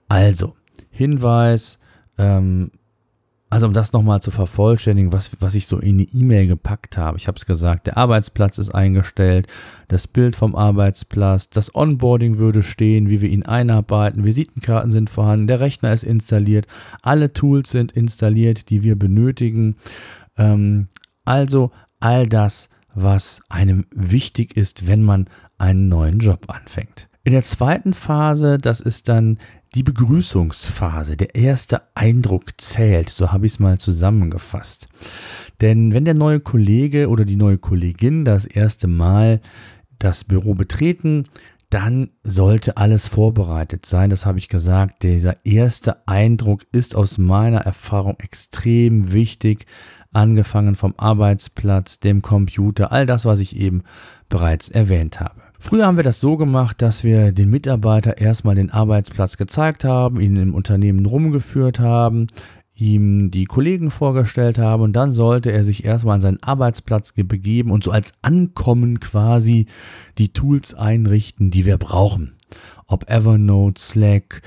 Also, 0.08 0.56
Hinweis, 0.90 1.80
ähm, 2.18 2.72
also 3.54 3.68
um 3.68 3.74
das 3.74 3.94
nochmal 3.94 4.20
zu 4.20 4.32
vervollständigen, 4.32 5.14
was, 5.14 5.30
was 5.40 5.54
ich 5.54 5.68
so 5.68 5.78
in 5.78 6.00
die 6.00 6.10
E-Mail 6.12 6.48
gepackt 6.48 6.98
habe. 6.98 7.18
Ich 7.18 7.28
habe 7.28 7.38
es 7.38 7.46
gesagt, 7.46 7.86
der 7.86 7.98
Arbeitsplatz 7.98 8.58
ist 8.58 8.74
eingestellt, 8.74 9.46
das 9.90 10.08
Bild 10.08 10.36
vom 10.36 10.56
Arbeitsplatz, 10.56 11.52
das 11.52 11.76
Onboarding 11.76 12.40
würde 12.40 12.64
stehen, 12.64 13.10
wie 13.10 13.22
wir 13.22 13.30
ihn 13.30 13.46
einarbeiten, 13.46 14.24
Visitenkarten 14.24 14.92
sind 14.92 15.12
vorhanden, 15.12 15.46
der 15.46 15.60
Rechner 15.60 15.94
ist 15.94 16.04
installiert, 16.04 16.66
alle 17.04 17.32
Tools 17.32 17.70
sind 17.70 17.92
installiert, 17.92 18.72
die 18.72 18.82
wir 18.82 18.98
benötigen. 18.98 19.76
Ähm, 20.36 20.88
also 21.26 21.72
all 22.00 22.28
das, 22.28 22.70
was 22.94 23.42
einem 23.50 23.86
wichtig 23.94 24.56
ist, 24.56 24.88
wenn 24.88 25.04
man 25.04 25.28
einen 25.58 25.90
neuen 25.90 26.20
Job 26.20 26.46
anfängt. 26.48 27.08
In 27.24 27.32
der 27.34 27.44
zweiten 27.44 27.94
Phase, 27.94 28.58
das 28.58 28.82
ist 28.82 29.08
dann 29.08 29.40
die 29.76 29.84
Begrüßungsphase. 29.84 31.18
Der 31.18 31.36
erste 31.36 31.82
Eindruck 31.96 32.62
zählt, 32.62 33.10
so 33.10 33.32
habe 33.32 33.46
ich 33.46 33.54
es 33.54 33.60
mal 33.60 33.80
zusammengefasst. 33.80 34.88
Denn 35.62 35.94
wenn 35.94 36.06
der 36.06 36.14
neue 36.14 36.40
Kollege 36.40 37.10
oder 37.10 37.26
die 37.26 37.36
neue 37.36 37.58
Kollegin 37.58 38.26
das 38.26 38.46
erste 38.46 38.88
Mal 38.88 39.42
das 39.98 40.26
Büro 40.26 40.54
betreten, 40.54 41.24
dann 41.70 42.10
sollte 42.24 42.78
alles 42.78 43.08
vorbereitet 43.08 43.88
sein. 43.88 44.12
Das 44.12 44.28
habe 44.28 44.38
ich 44.38 44.48
gesagt. 44.48 45.02
Dieser 45.02 45.44
erste 45.44 46.08
Eindruck 46.08 46.62
ist 46.72 46.96
aus 46.96 47.18
meiner 47.18 47.62
Erfahrung 47.62 48.18
extrem 48.20 49.12
wichtig 49.12 49.66
angefangen 50.14 50.76
vom 50.76 50.94
Arbeitsplatz, 50.98 52.00
dem 52.00 52.22
Computer, 52.22 52.92
all 52.92 53.06
das, 53.06 53.26
was 53.26 53.40
ich 53.40 53.56
eben 53.56 53.84
bereits 54.30 54.70
erwähnt 54.70 55.20
habe. 55.20 55.42
Früher 55.60 55.88
haben 55.88 55.98
wir 55.98 56.04
das 56.04 56.20
so 56.20 56.36
gemacht, 56.36 56.82
dass 56.82 57.04
wir 57.04 57.32
den 57.32 57.50
Mitarbeiter 57.50 58.18
erstmal 58.18 58.56
den 58.56 58.70
Arbeitsplatz 58.70 59.38
gezeigt 59.38 59.86
haben, 59.86 60.20
ihn 60.20 60.36
im 60.36 60.54
Unternehmen 60.54 61.06
rumgeführt 61.06 61.80
haben, 61.80 62.28
ihm 62.76 63.32
die 63.32 63.46
Kollegen 63.46 63.92
vorgestellt 63.92 64.58
haben 64.58 64.84
und 64.84 64.94
dann 64.94 65.14
sollte 65.14 65.52
er 65.52 65.64
sich 65.64 65.86
erstmal 65.86 66.16
an 66.16 66.22
seinen 66.22 66.44
Arbeitsplatz 66.44 67.14
begeben 67.16 67.72
und 67.72 67.84
so 67.84 67.92
als 67.92 68.14
Ankommen 68.22 69.00
quasi 69.00 69.68
die 70.18 70.34
Tools 70.34 70.74
einrichten, 70.74 71.52
die 71.52 71.66
wir 71.66 71.78
brauchen. 71.78 72.34
Ob 72.88 73.10
Evernote, 73.10 73.80
Slack, 73.80 74.42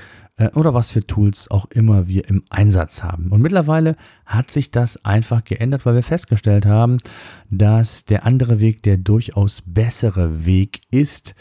oder 0.53 0.73
was 0.73 0.91
für 0.91 1.05
Tools 1.05 1.49
auch 1.49 1.65
immer 1.71 2.07
wir 2.07 2.29
im 2.29 2.43
Einsatz 2.49 3.03
haben. 3.03 3.31
Und 3.31 3.41
mittlerweile 3.41 3.95
hat 4.25 4.51
sich 4.51 4.69
das 4.69 5.03
einfach 5.03 5.43
geändert, 5.43 5.85
weil 5.85 5.95
wir 5.95 6.03
festgestellt 6.03 6.65
haben, 6.65 6.97
dass 7.49 8.05
der 8.05 8.25
andere 8.25 8.59
Weg 8.59 8.83
der 8.83 8.97
durchaus 8.97 9.63
bessere 9.65 10.45
Weg 10.45 10.81
ist. 10.91 11.35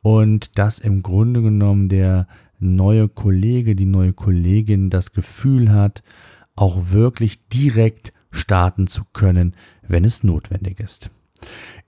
und 0.00 0.58
dass 0.58 0.78
im 0.78 1.02
Grunde 1.02 1.42
genommen 1.42 1.88
der 1.88 2.28
neue 2.60 3.08
Kollege, 3.08 3.74
die 3.74 3.84
neue 3.84 4.12
Kollegin 4.12 4.90
das 4.90 5.12
Gefühl 5.12 5.72
hat, 5.72 6.02
auch 6.56 6.90
wirklich 6.92 7.48
direkt 7.48 8.12
starten 8.30 8.86
zu 8.86 9.02
können, 9.12 9.54
wenn 9.86 10.04
es 10.04 10.22
notwendig 10.24 10.80
ist. 10.80 11.10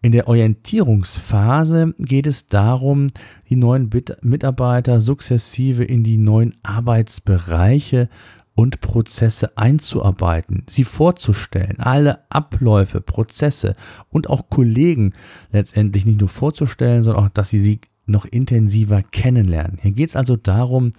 In 0.02 0.12
der 0.12 0.28
Orientierungsphase 0.28 1.94
geht 1.98 2.26
es 2.26 2.46
darum, 2.46 3.08
die 3.48 3.56
neuen 3.56 3.90
Mitarbeiter 4.22 5.00
sukzessive 5.00 5.84
in 5.84 6.02
die 6.02 6.16
neuen 6.16 6.54
Arbeitsbereiche 6.62 8.08
und 8.54 8.80
Prozesse 8.80 9.56
einzuarbeiten, 9.56 10.64
sie 10.68 10.84
vorzustellen, 10.84 11.78
alle 11.78 12.30
Abläufe, 12.30 13.00
Prozesse 13.00 13.74
und 14.10 14.28
auch 14.28 14.50
Kollegen 14.50 15.12
letztendlich 15.50 16.04
nicht 16.04 16.20
nur 16.20 16.28
vorzustellen, 16.28 17.02
sondern 17.02 17.24
auch, 17.24 17.28
dass 17.30 17.50
sie 17.50 17.60
sie 17.60 17.80
noch 18.06 18.26
intensiver 18.26 19.02
kennenlernen. 19.02 19.78
Hier 19.80 19.92
geht 19.92 20.10
es 20.10 20.16
also 20.16 20.36
darum, 20.36 20.92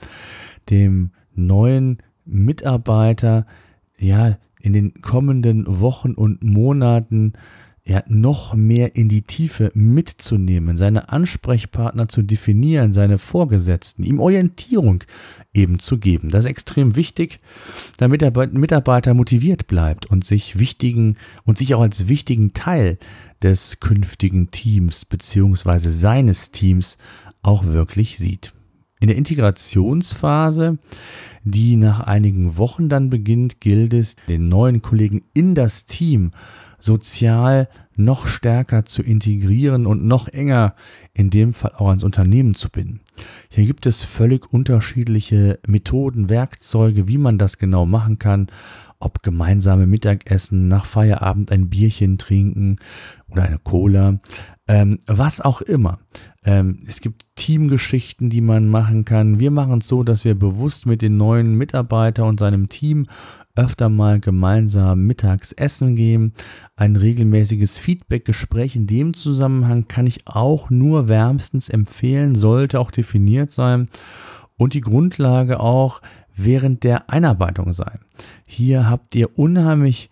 dem 0.69 1.11
neuen 1.35 1.97
Mitarbeiter 2.25 3.45
ja 3.97 4.37
in 4.59 4.73
den 4.73 5.01
kommenden 5.01 5.65
Wochen 5.81 6.13
und 6.13 6.43
Monaten 6.43 7.33
ja, 7.83 8.03
noch 8.07 8.53
mehr 8.53 8.95
in 8.95 9.09
die 9.09 9.23
Tiefe 9.23 9.71
mitzunehmen, 9.73 10.77
seine 10.77 11.09
Ansprechpartner 11.09 12.07
zu 12.07 12.21
definieren, 12.21 12.93
seine 12.93 13.17
Vorgesetzten, 13.17 14.03
ihm 14.03 14.19
Orientierung 14.19 15.03
eben 15.51 15.79
zu 15.79 15.97
geben. 15.97 16.29
Das 16.29 16.45
ist 16.45 16.51
extrem 16.51 16.95
wichtig, 16.95 17.39
damit 17.97 18.21
der 18.21 18.31
Mitarbeiter 18.51 19.13
motiviert 19.15 19.65
bleibt 19.67 20.05
und 20.05 20.23
sich 20.23 20.59
wichtigen 20.59 21.17
und 21.43 21.57
sich 21.57 21.73
auch 21.73 21.81
als 21.81 22.07
wichtigen 22.07 22.53
Teil 22.53 22.99
des 23.41 23.79
künftigen 23.79 24.51
Teams 24.51 25.05
beziehungsweise 25.05 25.89
seines 25.89 26.51
Teams 26.51 26.99
auch 27.41 27.65
wirklich 27.65 28.19
sieht. 28.19 28.53
In 29.01 29.07
der 29.07 29.17
Integrationsphase, 29.17 30.77
die 31.43 31.75
nach 31.75 32.01
einigen 32.01 32.57
Wochen 32.59 32.87
dann 32.87 33.09
beginnt, 33.09 33.59
gilt 33.59 33.95
es, 33.95 34.15
den 34.27 34.47
neuen 34.47 34.83
Kollegen 34.83 35.23
in 35.33 35.55
das 35.55 35.87
Team 35.87 36.31
sozial 36.79 37.67
noch 37.95 38.27
stärker 38.27 38.85
zu 38.85 39.01
integrieren 39.01 39.87
und 39.87 40.05
noch 40.05 40.27
enger 40.27 40.75
in 41.15 41.31
dem 41.31 41.53
Fall 41.53 41.73
auch 41.75 41.87
ans 41.89 42.03
Unternehmen 42.03 42.53
zu 42.53 42.69
binden. 42.69 43.01
Hier 43.49 43.65
gibt 43.65 43.87
es 43.87 44.03
völlig 44.03 44.53
unterschiedliche 44.53 45.59
Methoden, 45.65 46.29
Werkzeuge, 46.29 47.07
wie 47.07 47.17
man 47.17 47.39
das 47.39 47.57
genau 47.57 47.87
machen 47.87 48.19
kann. 48.19 48.47
Ob 49.01 49.23
gemeinsame 49.23 49.87
Mittagessen, 49.87 50.67
nach 50.67 50.85
Feierabend 50.85 51.51
ein 51.51 51.69
Bierchen 51.69 52.17
trinken 52.17 52.77
oder 53.29 53.43
eine 53.43 53.57
Cola, 53.57 54.19
ähm, 54.67 54.99
was 55.07 55.41
auch 55.41 55.61
immer. 55.61 55.99
Ähm, 56.45 56.83
es 56.87 57.01
gibt 57.01 57.25
Teamgeschichten, 57.35 58.29
die 58.29 58.41
man 58.41 58.67
machen 58.67 59.03
kann. 59.03 59.39
Wir 59.39 59.51
machen 59.51 59.79
es 59.79 59.87
so, 59.87 60.03
dass 60.03 60.23
wir 60.23 60.35
bewusst 60.35 60.85
mit 60.85 61.01
den 61.01 61.17
neuen 61.17 61.55
Mitarbeiter 61.55 62.25
und 62.25 62.39
seinem 62.39 62.69
Team 62.69 63.07
öfter 63.55 63.89
mal 63.89 64.19
gemeinsam 64.19 65.05
mittags 65.05 65.51
essen 65.51 65.95
gehen. 65.95 66.33
Ein 66.75 66.95
regelmäßiges 66.95 67.79
Feedback-Gespräch 67.79 68.75
in 68.75 68.87
dem 68.87 69.13
Zusammenhang 69.13 69.87
kann 69.87 70.07
ich 70.07 70.27
auch 70.27 70.69
nur 70.69 71.07
wärmstens 71.07 71.67
empfehlen, 71.67 72.35
sollte 72.35 72.79
auch 72.79 72.91
definiert 72.91 73.51
sein 73.51 73.89
und 74.57 74.73
die 74.73 74.81
Grundlage 74.81 75.59
auch 75.59 76.01
während 76.43 76.83
der 76.83 77.09
Einarbeitung 77.09 77.73
sein. 77.73 77.99
Hier 78.45 78.89
habt 78.89 79.15
ihr 79.15 79.37
unheimlich 79.37 80.09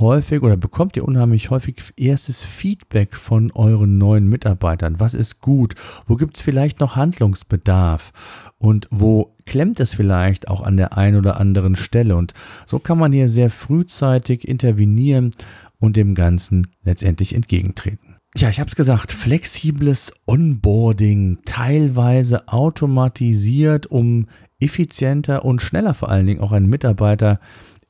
häufig 0.00 0.42
oder 0.42 0.56
bekommt 0.56 0.96
ihr 0.96 1.06
unheimlich 1.06 1.50
häufig 1.50 1.76
erstes 1.96 2.44
Feedback 2.44 3.14
von 3.14 3.50
euren 3.52 3.98
neuen 3.98 4.26
Mitarbeitern. 4.28 5.00
Was 5.00 5.14
ist 5.14 5.40
gut? 5.40 5.74
Wo 6.06 6.16
gibt 6.16 6.36
es 6.36 6.42
vielleicht 6.42 6.80
noch 6.80 6.96
Handlungsbedarf? 6.96 8.12
Und 8.58 8.88
wo 8.90 9.34
klemmt 9.44 9.80
es 9.80 9.94
vielleicht 9.94 10.48
auch 10.48 10.62
an 10.62 10.76
der 10.76 10.96
einen 10.96 11.18
oder 11.18 11.38
anderen 11.38 11.76
Stelle? 11.76 12.16
Und 12.16 12.32
so 12.66 12.78
kann 12.78 12.98
man 12.98 13.12
hier 13.12 13.28
sehr 13.28 13.50
frühzeitig 13.50 14.48
intervenieren 14.48 15.34
und 15.78 15.96
dem 15.96 16.14
Ganzen 16.14 16.68
letztendlich 16.84 17.34
entgegentreten. 17.34 18.16
Ja, 18.34 18.48
ich 18.48 18.60
habe 18.60 18.68
es 18.70 18.76
gesagt, 18.76 19.12
flexibles 19.12 20.14
Onboarding, 20.26 21.40
teilweise 21.44 22.48
automatisiert, 22.48 23.86
um 23.86 24.26
effizienter 24.62 25.44
und 25.44 25.60
schneller 25.60 25.94
vor 25.94 26.08
allen 26.08 26.26
Dingen 26.26 26.40
auch 26.40 26.52
einen 26.52 26.68
Mitarbeiter 26.68 27.40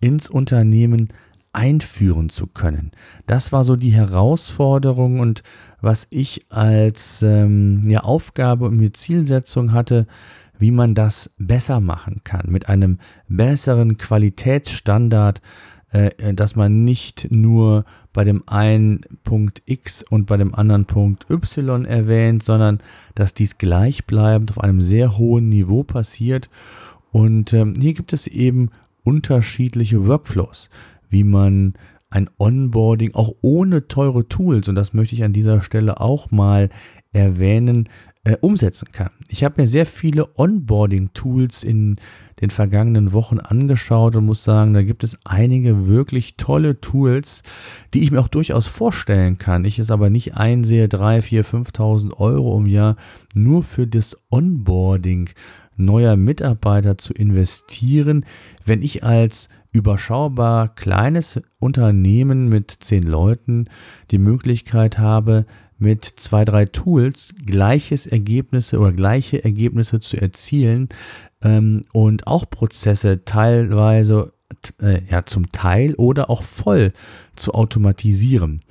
ins 0.00 0.29
Unternehmen 0.29 1.09
einführen 1.52 2.29
zu 2.31 2.47
können. 2.47 2.93
Das 3.26 3.52
war 3.52 3.62
so 3.62 3.76
die 3.76 3.93
Herausforderung 3.93 5.21
und 5.21 5.43
was 5.81 6.07
ich 6.11 6.47
als 6.50 7.23
ähm, 7.23 7.83
ja, 7.87 8.00
Aufgabe 8.00 8.64
und 8.64 8.76
mir 8.76 8.93
Zielsetzung 8.93 9.73
hatte, 9.73 10.07
wie 10.59 10.71
man 10.71 10.95
das 10.95 11.31
besser 11.38 11.81
machen 11.81 12.21
kann, 12.25 12.47
mit 12.49 12.69
einem 12.69 12.99
besseren 13.29 13.97
Qualitätsstandard, 13.97 15.43
dass 16.34 16.56
man 16.56 16.84
nicht 16.84 17.28
nur 17.30 17.84
bei 18.14 18.25
dem 18.25 18.42
einen 18.46 19.02
Punkt 19.25 19.62
X 19.66 20.02
und 20.02 20.26
bei 20.26 20.38
dem 20.38 20.54
anderen 20.54 20.87
Punkt 20.87 21.28
Y 21.28 21.84
erwähnt, 21.84 22.42
sondern 22.42 22.80
dass 23.14 23.34
dies 23.34 23.58
gleichbleibend 23.58 24.50
auf 24.50 24.61
einem 24.61 24.80
sehr 24.80 25.18
hohen 25.18 25.50
Niveau 25.50 25.82
passiert. 25.82 26.49
Und 27.11 27.52
ähm, 27.52 27.75
hier 27.78 27.92
gibt 27.92 28.14
es 28.14 28.26
eben 28.26 28.70
unterschiedliche 29.04 30.06
Workflows 30.06 30.70
wie 31.12 31.22
man 31.22 31.75
ein 32.11 32.28
Onboarding 32.38 33.14
auch 33.14 33.34
ohne 33.42 33.87
teure 33.87 34.26
Tools, 34.26 34.68
und 34.68 34.75
das 34.75 34.92
möchte 34.92 35.14
ich 35.14 35.22
an 35.22 35.32
dieser 35.32 35.62
Stelle 35.62 36.00
auch 36.00 36.30
mal 36.30 36.70
erwähnen, 37.12 37.88
äh, 38.25 38.37
umsetzen 38.40 38.88
kann. 38.92 39.11
Ich 39.28 39.44
habe 39.44 39.61
mir 39.61 39.68
sehr 39.68 39.87
viele 39.87 40.37
Onboarding-Tools 40.37 41.62
in 41.64 41.96
den 42.42 42.50
vergangenen 42.50 43.12
Wochen 43.12 43.38
angeschaut 43.38 44.16
und 44.16 44.26
muss 44.26 44.42
sagen, 44.42 44.75
da 44.75 44.82
gibt 44.82 45.04
es 45.04 45.16
einige 45.25 45.87
wirklich 45.87 46.37
tolle 46.37 46.80
Tools, 46.80 47.42
die 47.94 48.02
ich 48.02 48.11
mir 48.11 48.20
auch 48.20 48.28
durchaus 48.28 48.66
vorstellen 48.66 49.38
kann. 49.38 49.64
Ich 49.64 49.78
es 49.78 49.92
aber 49.92 50.11
nicht 50.11 50.34
einsehe, 50.34 50.88
3, 50.88 51.22
4, 51.22 51.44
5.000 51.44 52.16
Euro 52.18 52.58
im 52.58 52.66
Jahr 52.66 52.96
nur 53.32 53.62
für 53.62 53.87
das 53.87 54.16
Onboarding 54.30 55.30
neuer 55.76 56.16
Mitarbeiter 56.16 56.99
zu 56.99 57.14
investieren, 57.14 58.26
wenn 58.64 58.82
ich 58.82 59.04
als 59.04 59.49
überschaubar 59.70 60.75
kleines 60.75 61.40
Unternehmen 61.58 62.49
mit 62.49 62.70
zehn 62.80 63.04
Leuten 63.04 63.66
die 64.11 64.18
Möglichkeit 64.18 64.99
habe, 64.99 65.46
mit 65.82 66.04
zwei, 66.04 66.44
drei 66.44 66.64
Tools 66.64 67.34
gleiches 67.44 68.06
Ergebnisse 68.06 68.78
oder 68.78 68.92
gleiche 68.92 69.44
Ergebnisse 69.44 70.00
zu 70.00 70.16
erzielen 70.16 70.88
ähm, 71.42 71.82
und 71.92 72.26
auch 72.26 72.48
Prozesse 72.48 73.24
teilweise, 73.24 74.32
äh, 74.80 75.02
ja, 75.10 75.26
zum 75.26 75.52
Teil 75.52 75.94
oder 75.94 76.30
auch 76.30 76.42
voll 76.42 76.92
zu 77.36 77.52
automatisieren. 77.52 78.62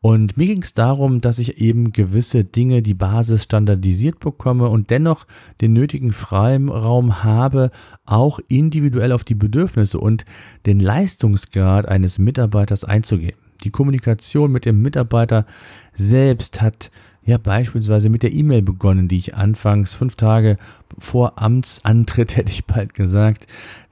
Und 0.00 0.36
mir 0.36 0.46
ging 0.46 0.62
es 0.62 0.74
darum, 0.74 1.20
dass 1.20 1.40
ich 1.40 1.60
eben 1.60 1.92
gewisse 1.92 2.44
Dinge, 2.44 2.82
die 2.82 2.94
Basis 2.94 3.42
standardisiert 3.42 4.20
bekomme 4.20 4.68
und 4.68 4.90
dennoch 4.90 5.26
den 5.60 5.72
nötigen 5.72 6.12
Freiraum 6.12 7.24
habe, 7.24 7.72
auch 8.04 8.38
individuell 8.46 9.10
auf 9.10 9.24
die 9.24 9.34
Bedürfnisse 9.34 9.98
und 9.98 10.24
den 10.66 10.78
Leistungsgrad 10.78 11.88
eines 11.88 12.18
Mitarbeiters 12.18 12.84
einzugehen. 12.84 13.36
Die 13.64 13.70
Kommunikation 13.70 14.52
mit 14.52 14.64
dem 14.64 14.82
Mitarbeiter 14.82 15.46
selbst 15.94 16.60
hat 16.60 16.90
ja 17.22 17.36
beispielsweise 17.36 18.08
mit 18.08 18.22
der 18.22 18.32
E-Mail 18.32 18.62
begonnen, 18.62 19.08
die 19.08 19.18
ich 19.18 19.34
anfangs 19.34 19.92
fünf 19.92 20.16
Tage 20.16 20.56
vor 20.98 21.40
Amtsantritt, 21.40 22.36
hätte 22.36 22.50
ich 22.50 22.64
bald 22.64 22.94
gesagt, 22.94 23.46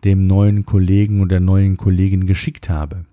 dem 0.05 0.27
neuen 0.27 0.65
Kollegen 0.65 1.21
oder 1.21 1.41
neuen 1.41 1.77
Kollegin 1.77 2.27
geschickt 2.27 2.71
habe. 2.71 3.05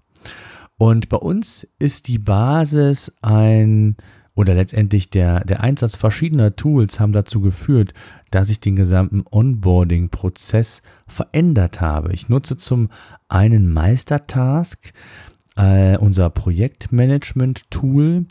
Und 0.77 1.09
bei 1.09 1.17
uns 1.17 1.67
ist 1.79 2.07
die 2.07 2.19
Basis 2.19 3.13
ein 3.21 3.95
oder 4.35 4.55
letztendlich 4.55 5.09
der, 5.09 5.41
der 5.45 5.61
Einsatz 5.61 5.95
verschiedener 5.95 6.55
Tools 6.55 6.99
haben 6.99 7.13
dazu 7.13 7.39
geführt, 7.39 7.93
dass 8.31 8.49
ich 8.49 8.59
den 8.59 8.75
gesamten 8.75 9.23
Onboarding-Prozess 9.29 10.81
verändert 11.05 11.81
habe. 11.81 12.13
Ich 12.13 12.29
nutze 12.29 12.57
zum 12.57 12.89
einen 13.27 13.71
Meistertask, 13.71 14.91
äh, 15.55 15.97
unser 15.97 16.29
Projektmanagement-Tool, 16.29 18.25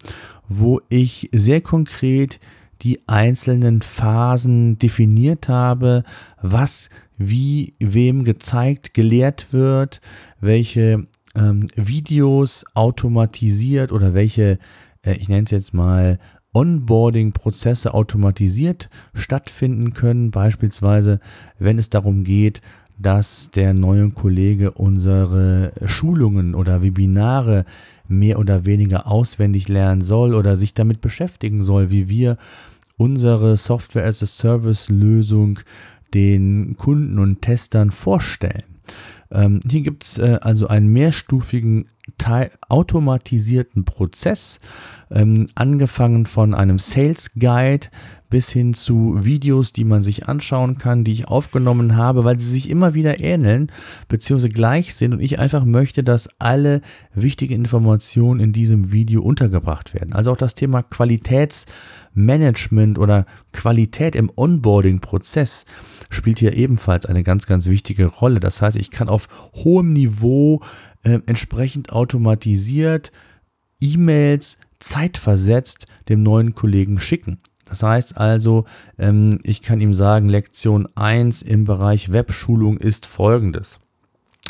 wo 0.49 0.81
ich 0.88 1.29
sehr 1.33 1.61
konkret 1.61 2.41
die 2.83 3.00
einzelnen 3.07 3.81
Phasen 3.81 4.79
definiert 4.79 5.49
habe, 5.49 6.05
was 6.41 6.91
wie 7.17 7.75
wem 7.79 8.25
gezeigt, 8.25 8.95
gelehrt 8.95 9.52
wird, 9.52 10.00
welche 10.41 11.07
ähm, 11.37 11.69
Videos 11.76 12.64
automatisiert 12.75 13.93
oder 13.93 14.14
welche, 14.14 14.59
äh, 15.02 15.14
ich 15.14 15.29
nenne 15.29 15.45
es 15.45 15.50
jetzt 15.50 15.75
mal, 15.75 16.19
Onboarding-Prozesse 16.55 17.95
automatisiert 17.95 18.91
stattfinden 19.14 19.93
können. 19.95 20.31
Beispielsweise, 20.31 21.21
wenn 21.59 21.79
es 21.79 21.88
darum 21.88 22.25
geht, 22.25 22.61
dass 23.02 23.50
der 23.50 23.75
neue 23.75 24.11
Kollege 24.11 24.71
unsere 24.73 25.73
Schulungen 25.85 26.54
oder 26.54 26.82
Webinare 26.82 27.64
mehr 28.09 28.38
oder 28.38 28.64
weniger 28.64 29.06
auswendig 29.06 29.68
lernen 29.68 30.02
soll 30.02 30.35
oder 30.35 30.56
sich 30.56 30.75
damit 30.75 31.00
beschäftigen 31.00 31.62
soll, 31.62 31.90
wie 31.90 32.09
wir 32.09 32.37
unsere 32.97 33.56
Software 33.56 34.04
as 34.04 34.23
a 34.23 34.26
Service 34.26 34.88
Lösung 34.88 35.61
den 36.14 36.76
Kunden 36.76 37.18
und 37.18 37.42
Testern 37.42 37.90
vorstellen. 37.90 38.64
Ähm, 39.30 39.61
hier 39.68 39.80
gibt 39.80 40.04
es 40.04 40.18
äh, 40.18 40.38
also 40.42 40.68
einen 40.68 40.88
mehrstufigen 40.88 41.87
Teil, 42.18 42.50
automatisierten 42.68 43.85
Prozess, 43.85 44.61
ähm, 45.11 45.47
angefangen 45.54 46.26
von 46.26 46.54
einem 46.54 46.78
Sales 46.78 47.32
Guide 47.35 47.88
bis 48.32 48.50
hin 48.50 48.72
zu 48.72 49.14
Videos, 49.20 49.72
die 49.74 49.84
man 49.84 50.02
sich 50.02 50.26
anschauen 50.26 50.78
kann, 50.78 51.04
die 51.04 51.12
ich 51.12 51.28
aufgenommen 51.28 51.96
habe, 51.96 52.24
weil 52.24 52.40
sie 52.40 52.48
sich 52.48 52.70
immer 52.70 52.94
wieder 52.94 53.20
ähneln 53.20 53.70
bzw. 54.08 54.48
gleich 54.48 54.94
sind 54.94 55.12
und 55.12 55.20
ich 55.20 55.38
einfach 55.38 55.66
möchte, 55.66 56.02
dass 56.02 56.30
alle 56.38 56.80
wichtigen 57.14 57.52
Informationen 57.52 58.40
in 58.40 58.54
diesem 58.54 58.90
Video 58.90 59.20
untergebracht 59.20 59.92
werden. 59.92 60.14
Also 60.14 60.32
auch 60.32 60.38
das 60.38 60.54
Thema 60.54 60.82
Qualitätsmanagement 60.82 62.98
oder 62.98 63.26
Qualität 63.52 64.16
im 64.16 64.32
Onboarding-Prozess 64.34 65.66
spielt 66.08 66.38
hier 66.38 66.56
ebenfalls 66.56 67.04
eine 67.04 67.24
ganz, 67.24 67.44
ganz 67.44 67.66
wichtige 67.66 68.06
Rolle. 68.06 68.40
Das 68.40 68.62
heißt, 68.62 68.78
ich 68.78 68.90
kann 68.90 69.10
auf 69.10 69.28
hohem 69.56 69.92
Niveau 69.92 70.62
äh, 71.02 71.18
entsprechend 71.26 71.92
automatisiert 71.92 73.12
E-Mails 73.78 74.56
zeitversetzt 74.78 75.86
dem 76.08 76.22
neuen 76.22 76.54
Kollegen 76.54 76.98
schicken. 76.98 77.38
Das 77.73 77.83
heißt 77.83 78.19
also, 78.19 78.67
ähm, 78.99 79.38
ich 79.45 79.62
kann 79.62 79.81
ihm 79.81 79.95
sagen, 79.95 80.29
Lektion 80.29 80.91
1 80.95 81.41
im 81.41 81.64
Bereich 81.64 82.12
Webschulung 82.12 82.76
ist 82.76 83.07
folgendes. 83.07 83.81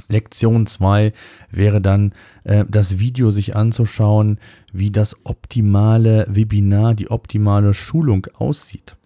Lektion 0.09 0.67
2 0.67 1.13
wäre 1.49 1.81
dann 1.81 2.15
äh, 2.43 2.65
das 2.69 2.99
Video 2.99 3.31
sich 3.31 3.55
anzuschauen, 3.55 4.41
wie 4.73 4.91
das 4.91 5.25
optimale 5.25 6.27
Webinar, 6.29 6.95
die 6.95 7.13
optimale 7.13 7.75
Schulung 7.75 8.27
aussieht. 8.35 8.97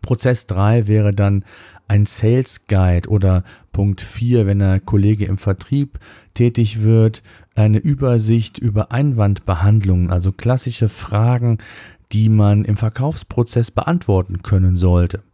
Prozess 0.00 0.46
3 0.46 0.86
wäre 0.86 1.10
dann 1.10 1.44
ein 1.88 2.06
Sales 2.06 2.66
Guide 2.68 3.08
oder 3.08 3.42
Punkt 3.72 4.00
4, 4.00 4.46
wenn 4.46 4.60
der 4.60 4.78
Kollege 4.78 5.24
im 5.24 5.38
Vertrieb 5.38 5.98
tätig 6.34 6.84
wird, 6.84 7.24
eine 7.56 7.78
Übersicht 7.78 8.58
über 8.58 8.90
Einwandbehandlungen, 8.90 10.10
also 10.10 10.32
klassische 10.32 10.88
Fragen, 10.88 11.58
die 12.14 12.28
man 12.28 12.64
im 12.64 12.76
Verkaufsprozess 12.76 13.72
beantworten 13.72 14.42
können 14.42 14.76
sollte. 14.76 15.24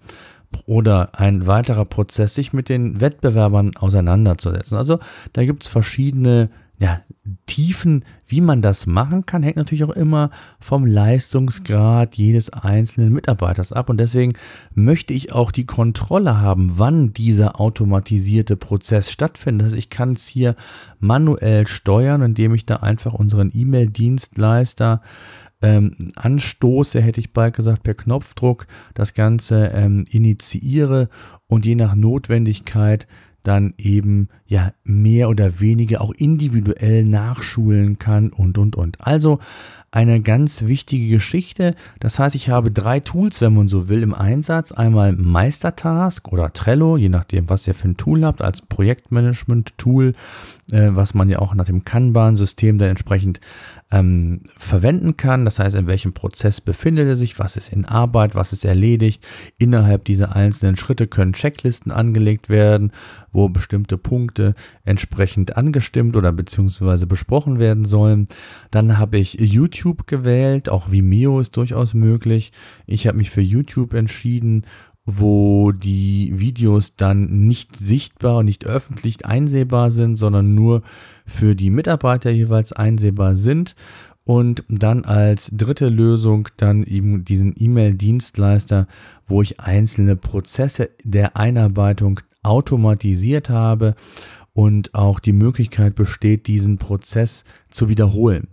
Oder 0.66 1.20
ein 1.20 1.46
weiterer 1.46 1.84
Prozess, 1.84 2.34
sich 2.34 2.52
mit 2.52 2.68
den 2.68 3.00
Wettbewerbern 3.00 3.76
auseinanderzusetzen. 3.76 4.76
Also 4.76 4.98
da 5.34 5.44
gibt 5.44 5.62
es 5.62 5.68
verschiedene 5.68 6.48
ja, 6.78 7.02
Tiefen, 7.44 8.06
wie 8.26 8.40
man 8.40 8.62
das 8.62 8.86
machen 8.86 9.26
kann, 9.26 9.42
hängt 9.42 9.58
natürlich 9.58 9.84
auch 9.84 9.94
immer 9.94 10.30
vom 10.58 10.86
Leistungsgrad 10.86 12.14
jedes 12.14 12.48
einzelnen 12.50 13.12
Mitarbeiters 13.12 13.72
ab. 13.72 13.90
Und 13.90 13.98
deswegen 13.98 14.32
möchte 14.74 15.12
ich 15.12 15.34
auch 15.34 15.50
die 15.50 15.66
Kontrolle 15.66 16.40
haben, 16.40 16.78
wann 16.78 17.12
dieser 17.12 17.60
automatisierte 17.60 18.56
Prozess 18.56 19.10
stattfindet. 19.10 19.66
Also 19.66 19.76
ich 19.76 19.90
kann 19.90 20.12
es 20.12 20.26
hier 20.26 20.56
manuell 20.98 21.66
steuern, 21.66 22.22
indem 22.22 22.54
ich 22.54 22.64
da 22.64 22.76
einfach 22.76 23.12
unseren 23.12 23.50
E-Mail-Dienstleister 23.52 25.02
ähm, 25.62 26.12
anstoße, 26.16 27.00
hätte 27.00 27.20
ich 27.20 27.32
bald 27.32 27.54
gesagt, 27.54 27.82
per 27.82 27.94
Knopfdruck 27.94 28.66
das 28.94 29.14
Ganze 29.14 29.66
ähm, 29.74 30.04
initiiere 30.10 31.08
und 31.46 31.66
je 31.66 31.74
nach 31.74 31.94
Notwendigkeit 31.94 33.06
dann 33.42 33.72
eben 33.78 34.28
ja 34.46 34.72
mehr 34.84 35.28
oder 35.28 35.60
weniger 35.60 36.00
auch 36.02 36.12
individuell 36.12 37.04
nachschulen 37.04 37.98
kann 37.98 38.30
und 38.30 38.58
und 38.58 38.76
und. 38.76 39.00
Also 39.00 39.38
eine 39.92 40.20
ganz 40.20 40.66
wichtige 40.66 41.08
Geschichte. 41.08 41.74
Das 41.98 42.20
heißt, 42.20 42.36
ich 42.36 42.48
habe 42.48 42.70
drei 42.70 43.00
Tools, 43.00 43.40
wenn 43.40 43.54
man 43.54 43.66
so 43.66 43.88
will, 43.88 44.04
im 44.04 44.14
Einsatz. 44.14 44.70
Einmal 44.70 45.12
Meistertask 45.12 46.28
oder 46.28 46.52
Trello, 46.52 46.96
je 46.96 47.08
nachdem, 47.08 47.50
was 47.50 47.66
ihr 47.66 47.74
für 47.74 47.88
ein 47.88 47.96
Tool 47.96 48.24
habt, 48.24 48.40
als 48.40 48.62
Projektmanagement-Tool, 48.62 50.14
äh, 50.70 50.88
was 50.92 51.14
man 51.14 51.28
ja 51.28 51.40
auch 51.40 51.54
nach 51.54 51.64
dem 51.64 51.84
Kanban-System 51.84 52.78
dann 52.78 52.90
entsprechend 52.90 53.40
ähm, 53.90 54.42
verwenden 54.56 55.16
kann. 55.16 55.44
Das 55.44 55.58
heißt, 55.58 55.74
in 55.74 55.88
welchem 55.88 56.12
Prozess 56.12 56.60
befindet 56.60 57.08
er 57.08 57.16
sich, 57.16 57.40
was 57.40 57.56
ist 57.56 57.72
in 57.72 57.84
Arbeit, 57.84 58.36
was 58.36 58.52
ist 58.52 58.64
erledigt. 58.64 59.26
Innerhalb 59.58 60.04
dieser 60.04 60.36
einzelnen 60.36 60.76
Schritte 60.76 61.08
können 61.08 61.32
Checklisten 61.32 61.90
angelegt 61.90 62.48
werden, 62.48 62.92
wo 63.32 63.48
bestimmte 63.48 63.98
Punkte 63.98 64.54
entsprechend 64.84 65.56
angestimmt 65.56 66.14
oder 66.14 66.30
beziehungsweise 66.30 67.08
besprochen 67.08 67.58
werden 67.58 67.84
sollen. 67.84 68.28
Dann 68.70 68.96
habe 68.96 69.18
ich 69.18 69.34
YouTube 69.34 69.79
gewählt, 70.06 70.68
auch 70.68 70.90
Vimeo 70.90 71.40
ist 71.40 71.56
durchaus 71.56 71.94
möglich. 71.94 72.52
Ich 72.86 73.06
habe 73.06 73.18
mich 73.18 73.30
für 73.30 73.40
YouTube 73.40 73.94
entschieden 73.94 74.64
wo 75.06 75.72
die 75.72 76.38
Videos 76.38 76.94
dann 76.94 77.46
nicht 77.46 77.76
sichtbar 77.76 78.38
und 78.38 78.44
nicht 78.46 78.66
öffentlich 78.66 79.24
einsehbar 79.26 79.90
sind, 79.90 80.16
sondern 80.16 80.54
nur 80.54 80.82
für 81.26 81.56
die 81.56 81.70
Mitarbeiter 81.70 82.30
jeweils 82.30 82.72
einsehbar 82.72 83.36
sind. 83.36 83.74
Und 84.24 84.62
dann 84.68 85.04
als 85.04 85.50
dritte 85.52 85.88
Lösung 85.88 86.48
dann 86.56 86.84
eben 86.84 87.24
diesen 87.24 87.54
E-Mail-Dienstleister, 87.56 88.86
wo 89.26 89.42
ich 89.42 89.58
einzelne 89.58 90.14
Prozesse 90.14 90.90
der 91.02 91.36
Einarbeitung 91.36 92.20
automatisiert 92.42 93.48
habe 93.48 93.94
und 94.52 94.94
auch 94.94 95.20
die 95.20 95.32
Möglichkeit 95.32 95.94
besteht, 95.94 96.46
diesen 96.46 96.78
Prozess 96.78 97.44
zu 97.70 97.88
wiederholen. 97.88 98.48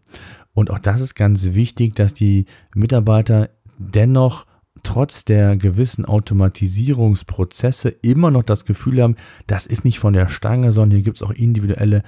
Und 0.57 0.71
auch 0.71 0.79
das 0.79 1.01
ist 1.01 1.13
ganz 1.13 1.53
wichtig, 1.53 1.93
dass 1.93 2.15
die 2.15 2.45
Mitarbeiter 2.73 3.51
dennoch 3.77 4.47
trotz 4.81 5.23
der 5.23 5.55
gewissen 5.55 6.03
Automatisierungsprozesse 6.03 7.89
immer 7.89 8.31
noch 8.31 8.41
das 8.41 8.65
Gefühl 8.65 9.03
haben, 9.03 9.17
das 9.45 9.67
ist 9.67 9.85
nicht 9.85 9.99
von 9.99 10.13
der 10.13 10.29
Stange, 10.29 10.71
sondern 10.71 10.95
hier 10.95 11.03
gibt 11.03 11.17
es 11.17 11.23
auch 11.23 11.29
individuelle 11.29 12.01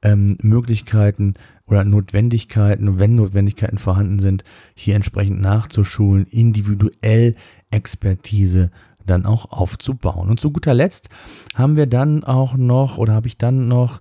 ähm, 0.00 0.38
Möglichkeiten 0.40 1.34
oder 1.66 1.84
Notwendigkeiten, 1.84 2.98
wenn 2.98 3.16
Notwendigkeiten 3.16 3.76
vorhanden 3.76 4.18
sind, 4.18 4.44
hier 4.74 4.94
entsprechend 4.94 5.42
nachzuschulen, 5.42 6.24
individuell 6.24 7.34
Expertise 7.70 8.70
dann 9.04 9.26
auch 9.26 9.52
aufzubauen. 9.52 10.30
Und 10.30 10.40
zu 10.40 10.52
guter 10.52 10.72
Letzt 10.72 11.10
haben 11.54 11.76
wir 11.76 11.86
dann 11.86 12.24
auch 12.24 12.56
noch 12.56 12.96
oder 12.96 13.12
habe 13.12 13.26
ich 13.26 13.36
dann 13.36 13.68
noch 13.68 14.00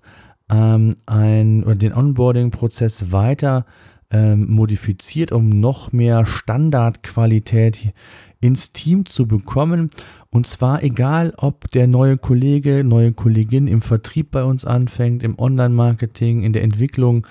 ähm, 0.49 0.95
ein, 1.05 1.63
oder 1.63 1.75
den 1.75 1.93
Onboarding-Prozess 1.93 3.11
weiter 3.11 3.65
ähm, 4.11 4.51
modifiziert, 4.51 5.31
um 5.31 5.49
noch 5.49 5.91
mehr 5.91 6.25
Standardqualität 6.25 7.93
ins 8.41 8.71
Team 8.71 9.05
zu 9.05 9.27
bekommen. 9.27 9.89
Und 10.29 10.47
zwar 10.47 10.83
egal, 10.83 11.33
ob 11.37 11.69
der 11.71 11.87
neue 11.87 12.17
Kollege, 12.17 12.83
neue 12.83 13.11
Kollegin 13.11 13.67
im 13.67 13.81
Vertrieb 13.81 14.31
bei 14.31 14.43
uns 14.43 14.65
anfängt, 14.65 15.23
im 15.23 15.37
Online-Marketing, 15.37 16.43
in 16.43 16.53
der 16.53 16.63
Entwicklung. 16.63 17.27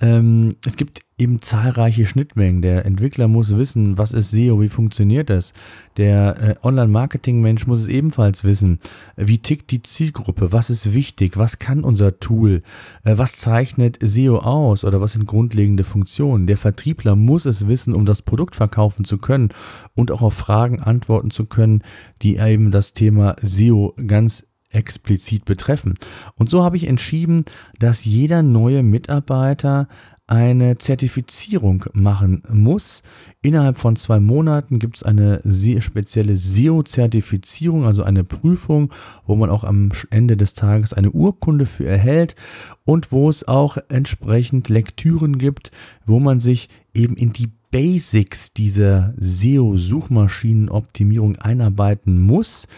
Ähm, 0.00 0.54
es 0.66 0.76
gibt 0.76 1.03
eben 1.16 1.40
zahlreiche 1.40 2.06
Schnittmengen. 2.06 2.60
Der 2.60 2.84
Entwickler 2.84 3.28
muss 3.28 3.56
wissen, 3.56 3.98
was 3.98 4.12
ist 4.12 4.32
SEO, 4.32 4.60
wie 4.60 4.68
funktioniert 4.68 5.30
das. 5.30 5.52
Der 5.96 6.36
äh, 6.42 6.66
Online-Marketing-Mensch 6.66 7.66
muss 7.66 7.80
es 7.80 7.88
ebenfalls 7.88 8.42
wissen. 8.42 8.80
Wie 9.16 9.38
tickt 9.38 9.70
die 9.70 9.82
Zielgruppe? 9.82 10.52
Was 10.52 10.70
ist 10.70 10.92
wichtig? 10.92 11.36
Was 11.36 11.60
kann 11.60 11.84
unser 11.84 12.18
Tool? 12.18 12.62
Äh, 13.04 13.16
was 13.16 13.36
zeichnet 13.36 13.98
SEO 14.02 14.38
aus? 14.38 14.84
Oder 14.84 15.00
was 15.00 15.12
sind 15.12 15.26
grundlegende 15.26 15.84
Funktionen? 15.84 16.48
Der 16.48 16.56
Vertriebler 16.56 17.14
muss 17.14 17.44
es 17.44 17.68
wissen, 17.68 17.94
um 17.94 18.06
das 18.06 18.22
Produkt 18.22 18.56
verkaufen 18.56 19.04
zu 19.04 19.18
können 19.18 19.50
und 19.94 20.10
auch 20.10 20.22
auf 20.22 20.34
Fragen 20.34 20.80
antworten 20.80 21.30
zu 21.30 21.46
können, 21.46 21.82
die 22.22 22.36
eben 22.38 22.72
das 22.72 22.92
Thema 22.92 23.36
SEO 23.40 23.94
ganz 24.06 24.44
explizit 24.74 25.44
betreffen. 25.44 25.94
Und 26.34 26.50
so 26.50 26.64
habe 26.64 26.76
ich 26.76 26.88
entschieden, 26.88 27.44
dass 27.78 28.04
jeder 28.04 28.42
neue 28.42 28.82
Mitarbeiter 28.82 29.88
eine 30.26 30.78
Zertifizierung 30.78 31.84
machen 31.92 32.42
muss. 32.50 33.02
Innerhalb 33.42 33.76
von 33.76 33.96
zwei 33.96 34.20
Monaten 34.20 34.78
gibt 34.78 34.96
es 34.96 35.02
eine 35.02 35.42
spezielle 35.80 36.36
SEO-Zertifizierung, 36.36 37.84
also 37.84 38.02
eine 38.02 38.24
Prüfung, 38.24 38.90
wo 39.26 39.36
man 39.36 39.50
auch 39.50 39.64
am 39.64 39.92
Ende 40.10 40.38
des 40.38 40.54
Tages 40.54 40.94
eine 40.94 41.10
Urkunde 41.10 41.66
für 41.66 41.84
erhält 41.84 42.36
und 42.84 43.12
wo 43.12 43.28
es 43.28 43.46
auch 43.46 43.76
entsprechend 43.88 44.70
Lektüren 44.70 45.36
gibt, 45.36 45.72
wo 46.06 46.20
man 46.20 46.40
sich 46.40 46.70
eben 46.94 47.16
in 47.16 47.34
die 47.34 47.50
Basics 47.74 48.52
dieser 48.52 49.14
SEO-Suchmaschinenoptimierung 49.18 51.36
einarbeiten 51.36 52.20
muss, 52.20 52.68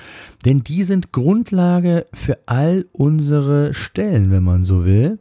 denn 0.46 0.62
die 0.62 0.84
sind 0.84 1.12
Grundlage 1.12 2.06
für 2.14 2.38
all 2.46 2.86
unsere 2.92 3.74
Stellen, 3.74 4.30
wenn 4.30 4.42
man 4.42 4.64
so 4.64 4.86
will. 4.86 5.18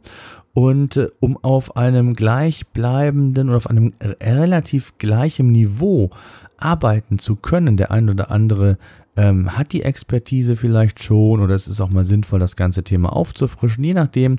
Und 0.56 0.96
äh, 0.96 1.08
um 1.20 1.36
auf 1.36 1.76
einem 1.76 2.14
gleichbleibenden 2.14 3.48
oder 3.48 3.58
auf 3.58 3.68
einem 3.68 3.92
relativ 4.00 4.96
gleichen 4.96 5.48
Niveau 5.50 6.08
arbeiten 6.56 7.18
zu 7.18 7.36
können, 7.36 7.76
der 7.76 7.90
ein 7.90 8.08
oder 8.08 8.30
andere 8.30 8.78
ähm, 9.18 9.54
hat 9.54 9.74
die 9.74 9.82
Expertise 9.82 10.56
vielleicht 10.56 11.02
schon 11.02 11.42
oder 11.42 11.54
es 11.54 11.68
ist 11.68 11.82
auch 11.82 11.90
mal 11.90 12.06
sinnvoll, 12.06 12.40
das 12.40 12.56
ganze 12.56 12.82
Thema 12.84 13.14
aufzufrischen, 13.14 13.84
je 13.84 13.92
nachdem, 13.92 14.38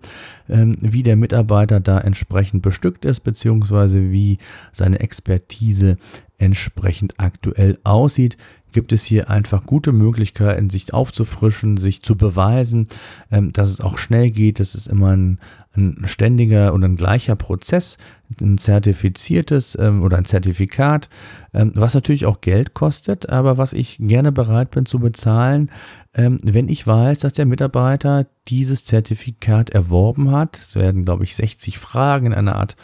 ähm, 0.49 0.75
wie 0.81 1.03
der 1.03 1.17
Mitarbeiter 1.17 1.79
da 1.79 1.99
entsprechend 1.99 2.63
bestückt 2.63 3.05
ist, 3.05 3.19
beziehungsweise 3.19 4.09
wie 4.09 4.39
seine 4.71 5.01
Expertise 5.01 5.97
entsprechend 6.39 7.19
aktuell 7.19 7.77
aussieht 7.83 8.37
gibt 8.71 8.93
es 8.93 9.03
hier 9.03 9.29
einfach 9.29 9.65
gute 9.65 9.91
Möglichkeiten, 9.91 10.69
sich 10.69 10.93
aufzufrischen, 10.93 11.77
sich 11.77 12.01
zu 12.03 12.15
beweisen, 12.15 12.87
ähm, 13.31 13.51
dass 13.51 13.69
es 13.69 13.81
auch 13.81 13.97
schnell 13.97 14.31
geht. 14.31 14.59
Das 14.59 14.75
ist 14.75 14.87
immer 14.87 15.15
ein, 15.15 15.39
ein 15.75 16.03
ständiger 16.05 16.73
und 16.73 16.83
ein 16.83 16.95
gleicher 16.95 17.35
Prozess, 17.35 17.97
ein 18.41 18.57
zertifiziertes 18.57 19.77
ähm, 19.79 20.03
oder 20.03 20.17
ein 20.17 20.25
Zertifikat, 20.25 21.09
ähm, 21.53 21.71
was 21.75 21.93
natürlich 21.93 22.25
auch 22.25 22.41
Geld 22.41 22.73
kostet, 22.73 23.29
aber 23.29 23.57
was 23.57 23.73
ich 23.73 23.97
gerne 23.99 24.31
bereit 24.31 24.71
bin 24.71 24.85
zu 24.85 24.99
bezahlen, 24.99 25.71
wenn 26.19 26.67
ich 26.67 26.87
weiß, 26.87 27.19
dass 27.19 27.33
der 27.33 27.45
Mitarbeiter 27.45 28.25
dieses 28.47 28.85
Zertifikat 28.85 29.69
erworben 29.69 30.31
hat. 30.31 30.57
Es 30.57 30.73
werden, 30.75 31.05
glaube 31.05 31.23
ich, 31.23 31.35
60 31.35 31.77
Fragen 31.77 32.25
in 32.25 32.33
einer 32.33 32.55
Art 32.55 32.75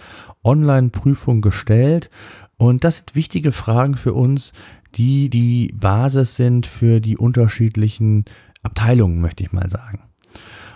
Online-Prüfung 0.44 1.42
gestellt. 1.42 2.12
Und 2.58 2.84
das 2.84 2.98
sind 2.98 3.16
wichtige 3.16 3.52
Fragen 3.52 3.96
für 3.96 4.14
uns, 4.14 4.54
die 4.96 5.30
die 5.30 5.74
Basis 5.74 6.36
sind 6.36 6.66
für 6.66 7.00
die 7.00 7.18
unterschiedlichen 7.18 8.26
Abteilungen, 8.62 9.22
möchte 9.22 9.44
ich 9.44 9.52
mal 9.52 9.70
sagen. 9.70 10.02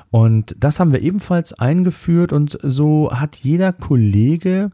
Und 0.10 0.56
das 0.58 0.80
haben 0.80 0.94
wir 0.94 1.02
ebenfalls 1.02 1.54
eingeführt 1.54 2.32
und 2.32 2.58
so 2.62 3.12
hat 3.12 3.36
jeder 3.36 3.74
Kollege, 3.74 4.72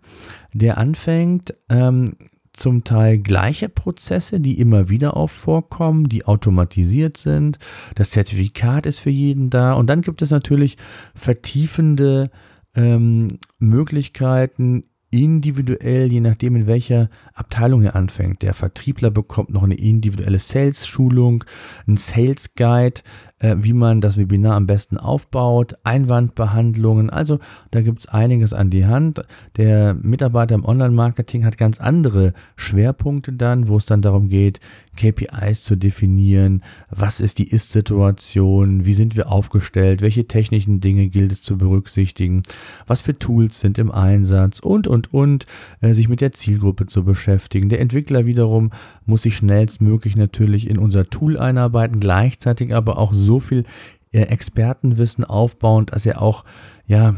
der 0.54 0.78
anfängt, 0.78 1.56
ähm, 1.70 2.16
zum 2.54 2.84
Teil 2.84 3.18
gleiche 3.18 3.68
Prozesse, 3.68 4.40
die 4.40 4.60
immer 4.60 4.88
wieder 4.88 5.18
auf 5.18 5.32
vorkommen, 5.32 6.08
die 6.08 6.26
automatisiert 6.26 7.18
sind. 7.18 7.58
Das 7.96 8.12
Zertifikat 8.12 8.86
ist 8.86 9.00
für 9.00 9.10
jeden 9.10 9.50
da. 9.50 9.74
Und 9.74 9.88
dann 9.90 10.02
gibt 10.02 10.22
es 10.22 10.30
natürlich 10.30 10.78
vertiefende 11.16 12.30
ähm, 12.76 13.40
Möglichkeiten, 13.58 14.84
individuell, 15.14 16.12
je 16.12 16.20
nachdem 16.20 16.56
in 16.56 16.68
welcher 16.68 17.10
Abteilung 17.34 17.84
er 17.84 17.96
anfängt. 17.96 18.42
Der 18.42 18.54
Vertriebler 18.54 19.12
bekommt 19.12 19.52
noch 19.52 19.64
eine 19.64 19.76
individuelle 19.76 20.40
Sales-Schulung, 20.40 21.44
ein 21.88 21.98
Sales 21.98 22.56
Guide, 22.56 23.02
äh, 23.33 23.33
wie 23.44 23.74
man 23.74 24.02
das 24.02 24.18
Webinar 24.18 24.56
am 24.56 24.68
besten 24.68 24.98
aufbaut, 24.98 25.76
Einwandbehandlungen. 25.84 27.10
Also 27.10 27.40
da 27.72 27.82
gibt 27.82 28.00
es 28.00 28.08
einiges 28.08 28.54
an 28.54 28.70
die 28.70 28.86
Hand. 28.86 29.22
Der 29.58 29.94
Mitarbeiter 29.94 30.56
im 30.56 30.66
Online-Marketing 30.66 31.46
hat 31.46 31.58
ganz 31.58 31.80
andere 31.80 32.34
Schwerpunkte 32.56 33.34
dann, 33.34 33.68
wo 33.68 33.78
es 33.78 33.86
dann 33.86 34.02
darum 34.02 34.30
geht, 34.30 34.60
KPIs 34.96 35.64
zu 35.64 35.76
definieren, 35.76 36.62
was 36.90 37.20
ist 37.20 37.40
die 37.40 37.50
Ist-Situation, 37.50 38.86
wie 38.86 38.94
sind 38.94 39.16
wir 39.16 39.32
aufgestellt, 39.32 40.02
welche 40.02 40.28
technischen 40.28 40.80
Dinge 40.82 41.08
gilt 41.08 41.32
es 41.32 41.42
zu 41.42 41.58
berücksichtigen, 41.58 42.44
was 42.86 43.02
für 43.02 43.18
Tools 43.18 43.60
sind 43.60 43.80
im 43.80 43.92
Einsatz 43.92 44.60
und, 44.60 44.88
und, 44.88 45.12
und, 45.12 45.48
äh, 45.82 45.94
sich 45.94 46.10
mit 46.10 46.22
der 46.22 46.32
Zielgruppe 46.32 46.86
zu 46.86 47.04
beschäftigen. 47.04 47.70
Der 47.70 47.82
Entwickler 47.82 48.26
wiederum 48.26 48.70
muss 49.06 49.24
sich 49.24 49.36
schnellstmöglich 49.36 50.16
natürlich 50.16 50.70
in 50.70 50.78
unser 50.78 51.06
Tool 51.06 51.38
einarbeiten, 51.38 52.00
gleichzeitig 52.00 52.74
aber 52.76 52.98
auch 52.98 53.14
so 53.14 53.33
viel 53.40 53.64
äh, 54.12 54.22
Expertenwissen 54.22 55.24
aufbauen, 55.24 55.86
dass 55.88 56.06
er 56.06 56.22
auch, 56.22 56.46
ja, 56.86 57.16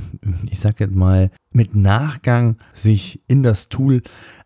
ich 0.50 0.60
sag 0.60 0.80
jetzt 0.80 0.96
mal, 0.96 1.30
mit 1.52 1.76
Nachgang 1.76 2.58
sich 2.74 3.22
in 3.28 3.44
das 3.44 3.70
Tool 3.70 4.02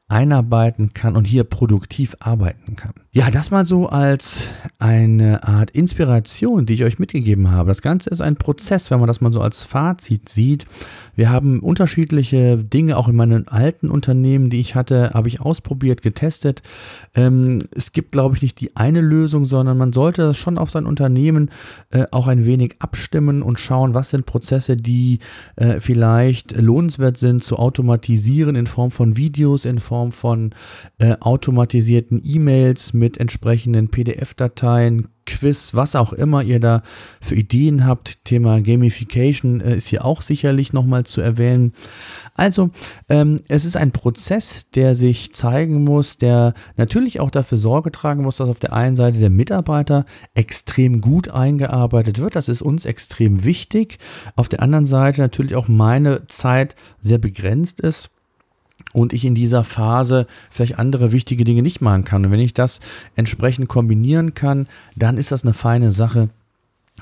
einarbeiten 0.07 0.93
kann 0.93 1.15
und 1.15 1.25
hier 1.25 1.43
produktiv 1.43 2.15
arbeiten 2.19 2.75
kann. 2.75 2.93
Ja, 3.11 3.31
das 3.31 3.49
mal 3.49 3.65
so 3.65 3.89
als 3.89 4.43
eine 4.77 5.43
Art 5.43 5.71
Inspiration, 5.71 6.67
die 6.67 6.75
ich 6.75 6.83
euch 6.83 6.99
mitgegeben 6.99 7.49
habe. 7.49 7.69
Das 7.69 7.81
Ganze 7.81 8.11
ist 8.11 8.21
ein 8.21 8.35
Prozess, 8.35 8.91
wenn 8.91 8.99
man 8.99 9.07
das 9.07 9.19
mal 9.19 9.33
so 9.33 9.41
als 9.41 9.63
Fazit 9.63 10.29
sieht. 10.29 10.67
Wir 11.15 11.31
haben 11.31 11.59
unterschiedliche 11.59 12.57
Dinge, 12.57 12.97
auch 12.97 13.07
in 13.07 13.15
meinen 13.15 13.47
alten 13.47 13.89
Unternehmen, 13.89 14.51
die 14.51 14.59
ich 14.59 14.75
hatte, 14.75 15.09
habe 15.15 15.27
ich 15.27 15.41
ausprobiert, 15.41 16.03
getestet. 16.03 16.61
Ähm, 17.15 17.63
es 17.75 17.93
gibt, 17.93 18.11
glaube 18.11 18.35
ich, 18.35 18.43
nicht 18.43 18.61
die 18.61 18.77
eine 18.77 19.01
Lösung, 19.01 19.45
sondern 19.45 19.79
man 19.79 19.91
sollte 19.91 20.21
das 20.21 20.37
schon 20.37 20.59
auf 20.59 20.69
sein 20.69 20.85
Unternehmen 20.85 21.49
äh, 21.89 22.05
auch 22.11 22.27
ein 22.27 22.45
wenig 22.45 22.75
abstimmen 22.77 23.41
und 23.41 23.59
schauen, 23.59 23.95
was 23.95 24.11
sind 24.11 24.27
Prozesse, 24.27 24.77
die 24.77 25.17
äh, 25.55 25.79
vielleicht 25.79 26.55
lohnenswert 26.55 27.17
sind 27.17 27.43
zu 27.43 27.57
automatisieren 27.57 28.55
in 28.55 28.67
Form 28.67 28.91
von 28.91 29.17
Videos, 29.17 29.65
in 29.65 29.79
Form 29.79 30.11
von 30.11 30.51
äh, 30.99 31.15
automatisierten 31.19 32.21
E-Mails 32.23 32.93
mit 32.99 33.17
entsprechenden 33.17 33.89
PDF-Dateien, 33.89 35.07
Quiz, 35.29 35.73
was 35.73 35.95
auch 35.95 36.11
immer 36.11 36.43
ihr 36.43 36.59
da 36.59 36.81
für 37.21 37.35
Ideen 37.35 37.85
habt. 37.85 38.25
Thema 38.25 38.61
Gamification 38.61 39.61
äh, 39.61 39.75
ist 39.75 39.87
hier 39.87 40.03
auch 40.03 40.21
sicherlich 40.21 40.73
nochmal 40.73 41.05
zu 41.05 41.21
erwähnen. 41.21 41.73
Also, 42.33 42.71
ähm, 43.09 43.39
es 43.47 43.63
ist 43.65 43.77
ein 43.77 43.91
Prozess, 43.91 44.69
der 44.71 44.95
sich 44.95 45.33
zeigen 45.33 45.83
muss, 45.83 46.17
der 46.17 46.53
natürlich 46.77 47.19
auch 47.19 47.29
dafür 47.29 47.57
Sorge 47.57 47.91
tragen 47.91 48.23
muss, 48.23 48.37
dass 48.37 48.49
auf 48.49 48.59
der 48.59 48.73
einen 48.73 48.95
Seite 48.95 49.19
der 49.19 49.29
Mitarbeiter 49.29 50.05
extrem 50.33 50.99
gut 50.99 51.29
eingearbeitet 51.29 52.19
wird. 52.19 52.35
Das 52.35 52.49
ist 52.49 52.61
uns 52.61 52.85
extrem 52.85 53.45
wichtig. 53.45 53.99
Auf 54.35 54.49
der 54.49 54.61
anderen 54.61 54.85
Seite 54.85 55.21
natürlich 55.21 55.55
auch 55.55 55.67
meine 55.67 56.27
Zeit 56.27 56.75
sehr 56.99 57.19
begrenzt 57.19 57.79
ist 57.79 58.09
und 58.93 59.13
ich 59.13 59.25
in 59.25 59.35
dieser 59.35 59.63
Phase 59.63 60.27
vielleicht 60.49 60.79
andere 60.79 61.11
wichtige 61.11 61.43
Dinge 61.43 61.61
nicht 61.61 61.81
machen 61.81 62.03
kann. 62.03 62.25
Und 62.25 62.31
wenn 62.31 62.39
ich 62.39 62.53
das 62.53 62.79
entsprechend 63.15 63.67
kombinieren 63.67 64.33
kann, 64.33 64.67
dann 64.95 65.17
ist 65.17 65.31
das 65.31 65.43
eine 65.43 65.53
feine 65.53 65.91
Sache, 65.91 66.29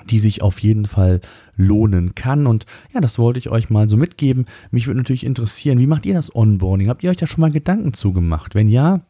die 0.10 0.20
sich 0.20 0.42
auf 0.42 0.60
jeden 0.60 0.86
Fall 0.86 1.22
lohnen 1.56 2.16
kann. 2.16 2.48
Und 2.48 2.66
ja, 2.94 3.02
das 3.02 3.18
wollte 3.18 3.40
ich 3.40 3.50
euch 3.50 3.70
mal 3.70 3.90
so 3.90 3.98
mitgeben. 3.98 4.46
Mich 4.72 4.88
würde 4.88 5.00
natürlich 5.00 5.26
interessieren, 5.26 5.80
wie 5.80 5.88
macht 5.88 6.06
ihr 6.06 6.14
das 6.14 6.36
Onboarding? 6.36 6.90
Habt 6.90 7.04
ihr 7.04 7.10
euch 7.10 7.18
da 7.18 7.28
schon 7.28 7.42
mal 7.42 7.52
Gedanken 7.52 7.94
zugemacht? 7.94 8.56
Wenn 8.56 8.70
ja, 8.70 9.02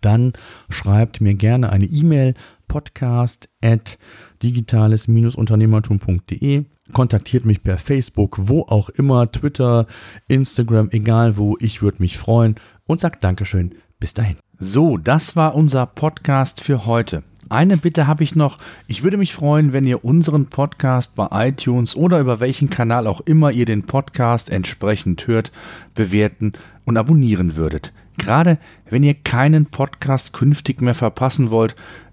dann 0.00 0.32
schreibt 0.68 1.20
mir 1.20 1.34
gerne 1.34 1.70
eine 1.70 1.86
E-Mail 1.86 2.34
podcast 2.68 3.48
at 3.62 3.98
digitales-unternehmertum.de 4.42 6.64
kontaktiert 6.92 7.44
mich 7.44 7.62
per 7.62 7.76
Facebook, 7.78 8.36
wo 8.40 8.62
auch 8.62 8.88
immer, 8.90 9.30
Twitter, 9.32 9.86
Instagram, 10.28 10.90
egal 10.92 11.36
wo, 11.36 11.56
ich 11.60 11.82
würde 11.82 11.98
mich 12.00 12.18
freuen 12.18 12.56
und 12.86 13.00
sagt 13.00 13.24
Dankeschön. 13.24 13.74
Bis 13.98 14.14
dahin. 14.14 14.36
So, 14.58 14.98
das 14.98 15.36
war 15.36 15.54
unser 15.54 15.86
Podcast 15.86 16.60
für 16.60 16.86
heute. 16.86 17.22
Eine 17.48 17.76
Bitte 17.76 18.06
habe 18.06 18.24
ich 18.24 18.34
noch. 18.34 18.58
Ich 18.88 19.04
würde 19.04 19.16
mich 19.16 19.32
freuen, 19.32 19.72
wenn 19.72 19.86
ihr 19.86 20.04
unseren 20.04 20.46
Podcast 20.46 21.14
bei 21.14 21.28
iTunes 21.48 21.94
oder 21.94 22.18
über 22.18 22.40
welchen 22.40 22.70
Kanal 22.70 23.06
auch 23.06 23.20
immer 23.20 23.52
ihr 23.52 23.66
den 23.66 23.84
Podcast 23.84 24.50
entsprechend 24.50 25.26
hört, 25.28 25.52
bewerten 25.94 26.54
und 26.84 26.96
abonnieren 26.96 27.54
würdet. 27.54 27.92
Gerade 28.18 28.58
wenn 28.88 29.02
ihr 29.02 29.14
keinen 29.14 29.66
Podcast 29.66 30.32
künftig 30.32 30.80
mehr 30.80 30.94
verpassen 30.94 31.50
wollt, 31.50 31.76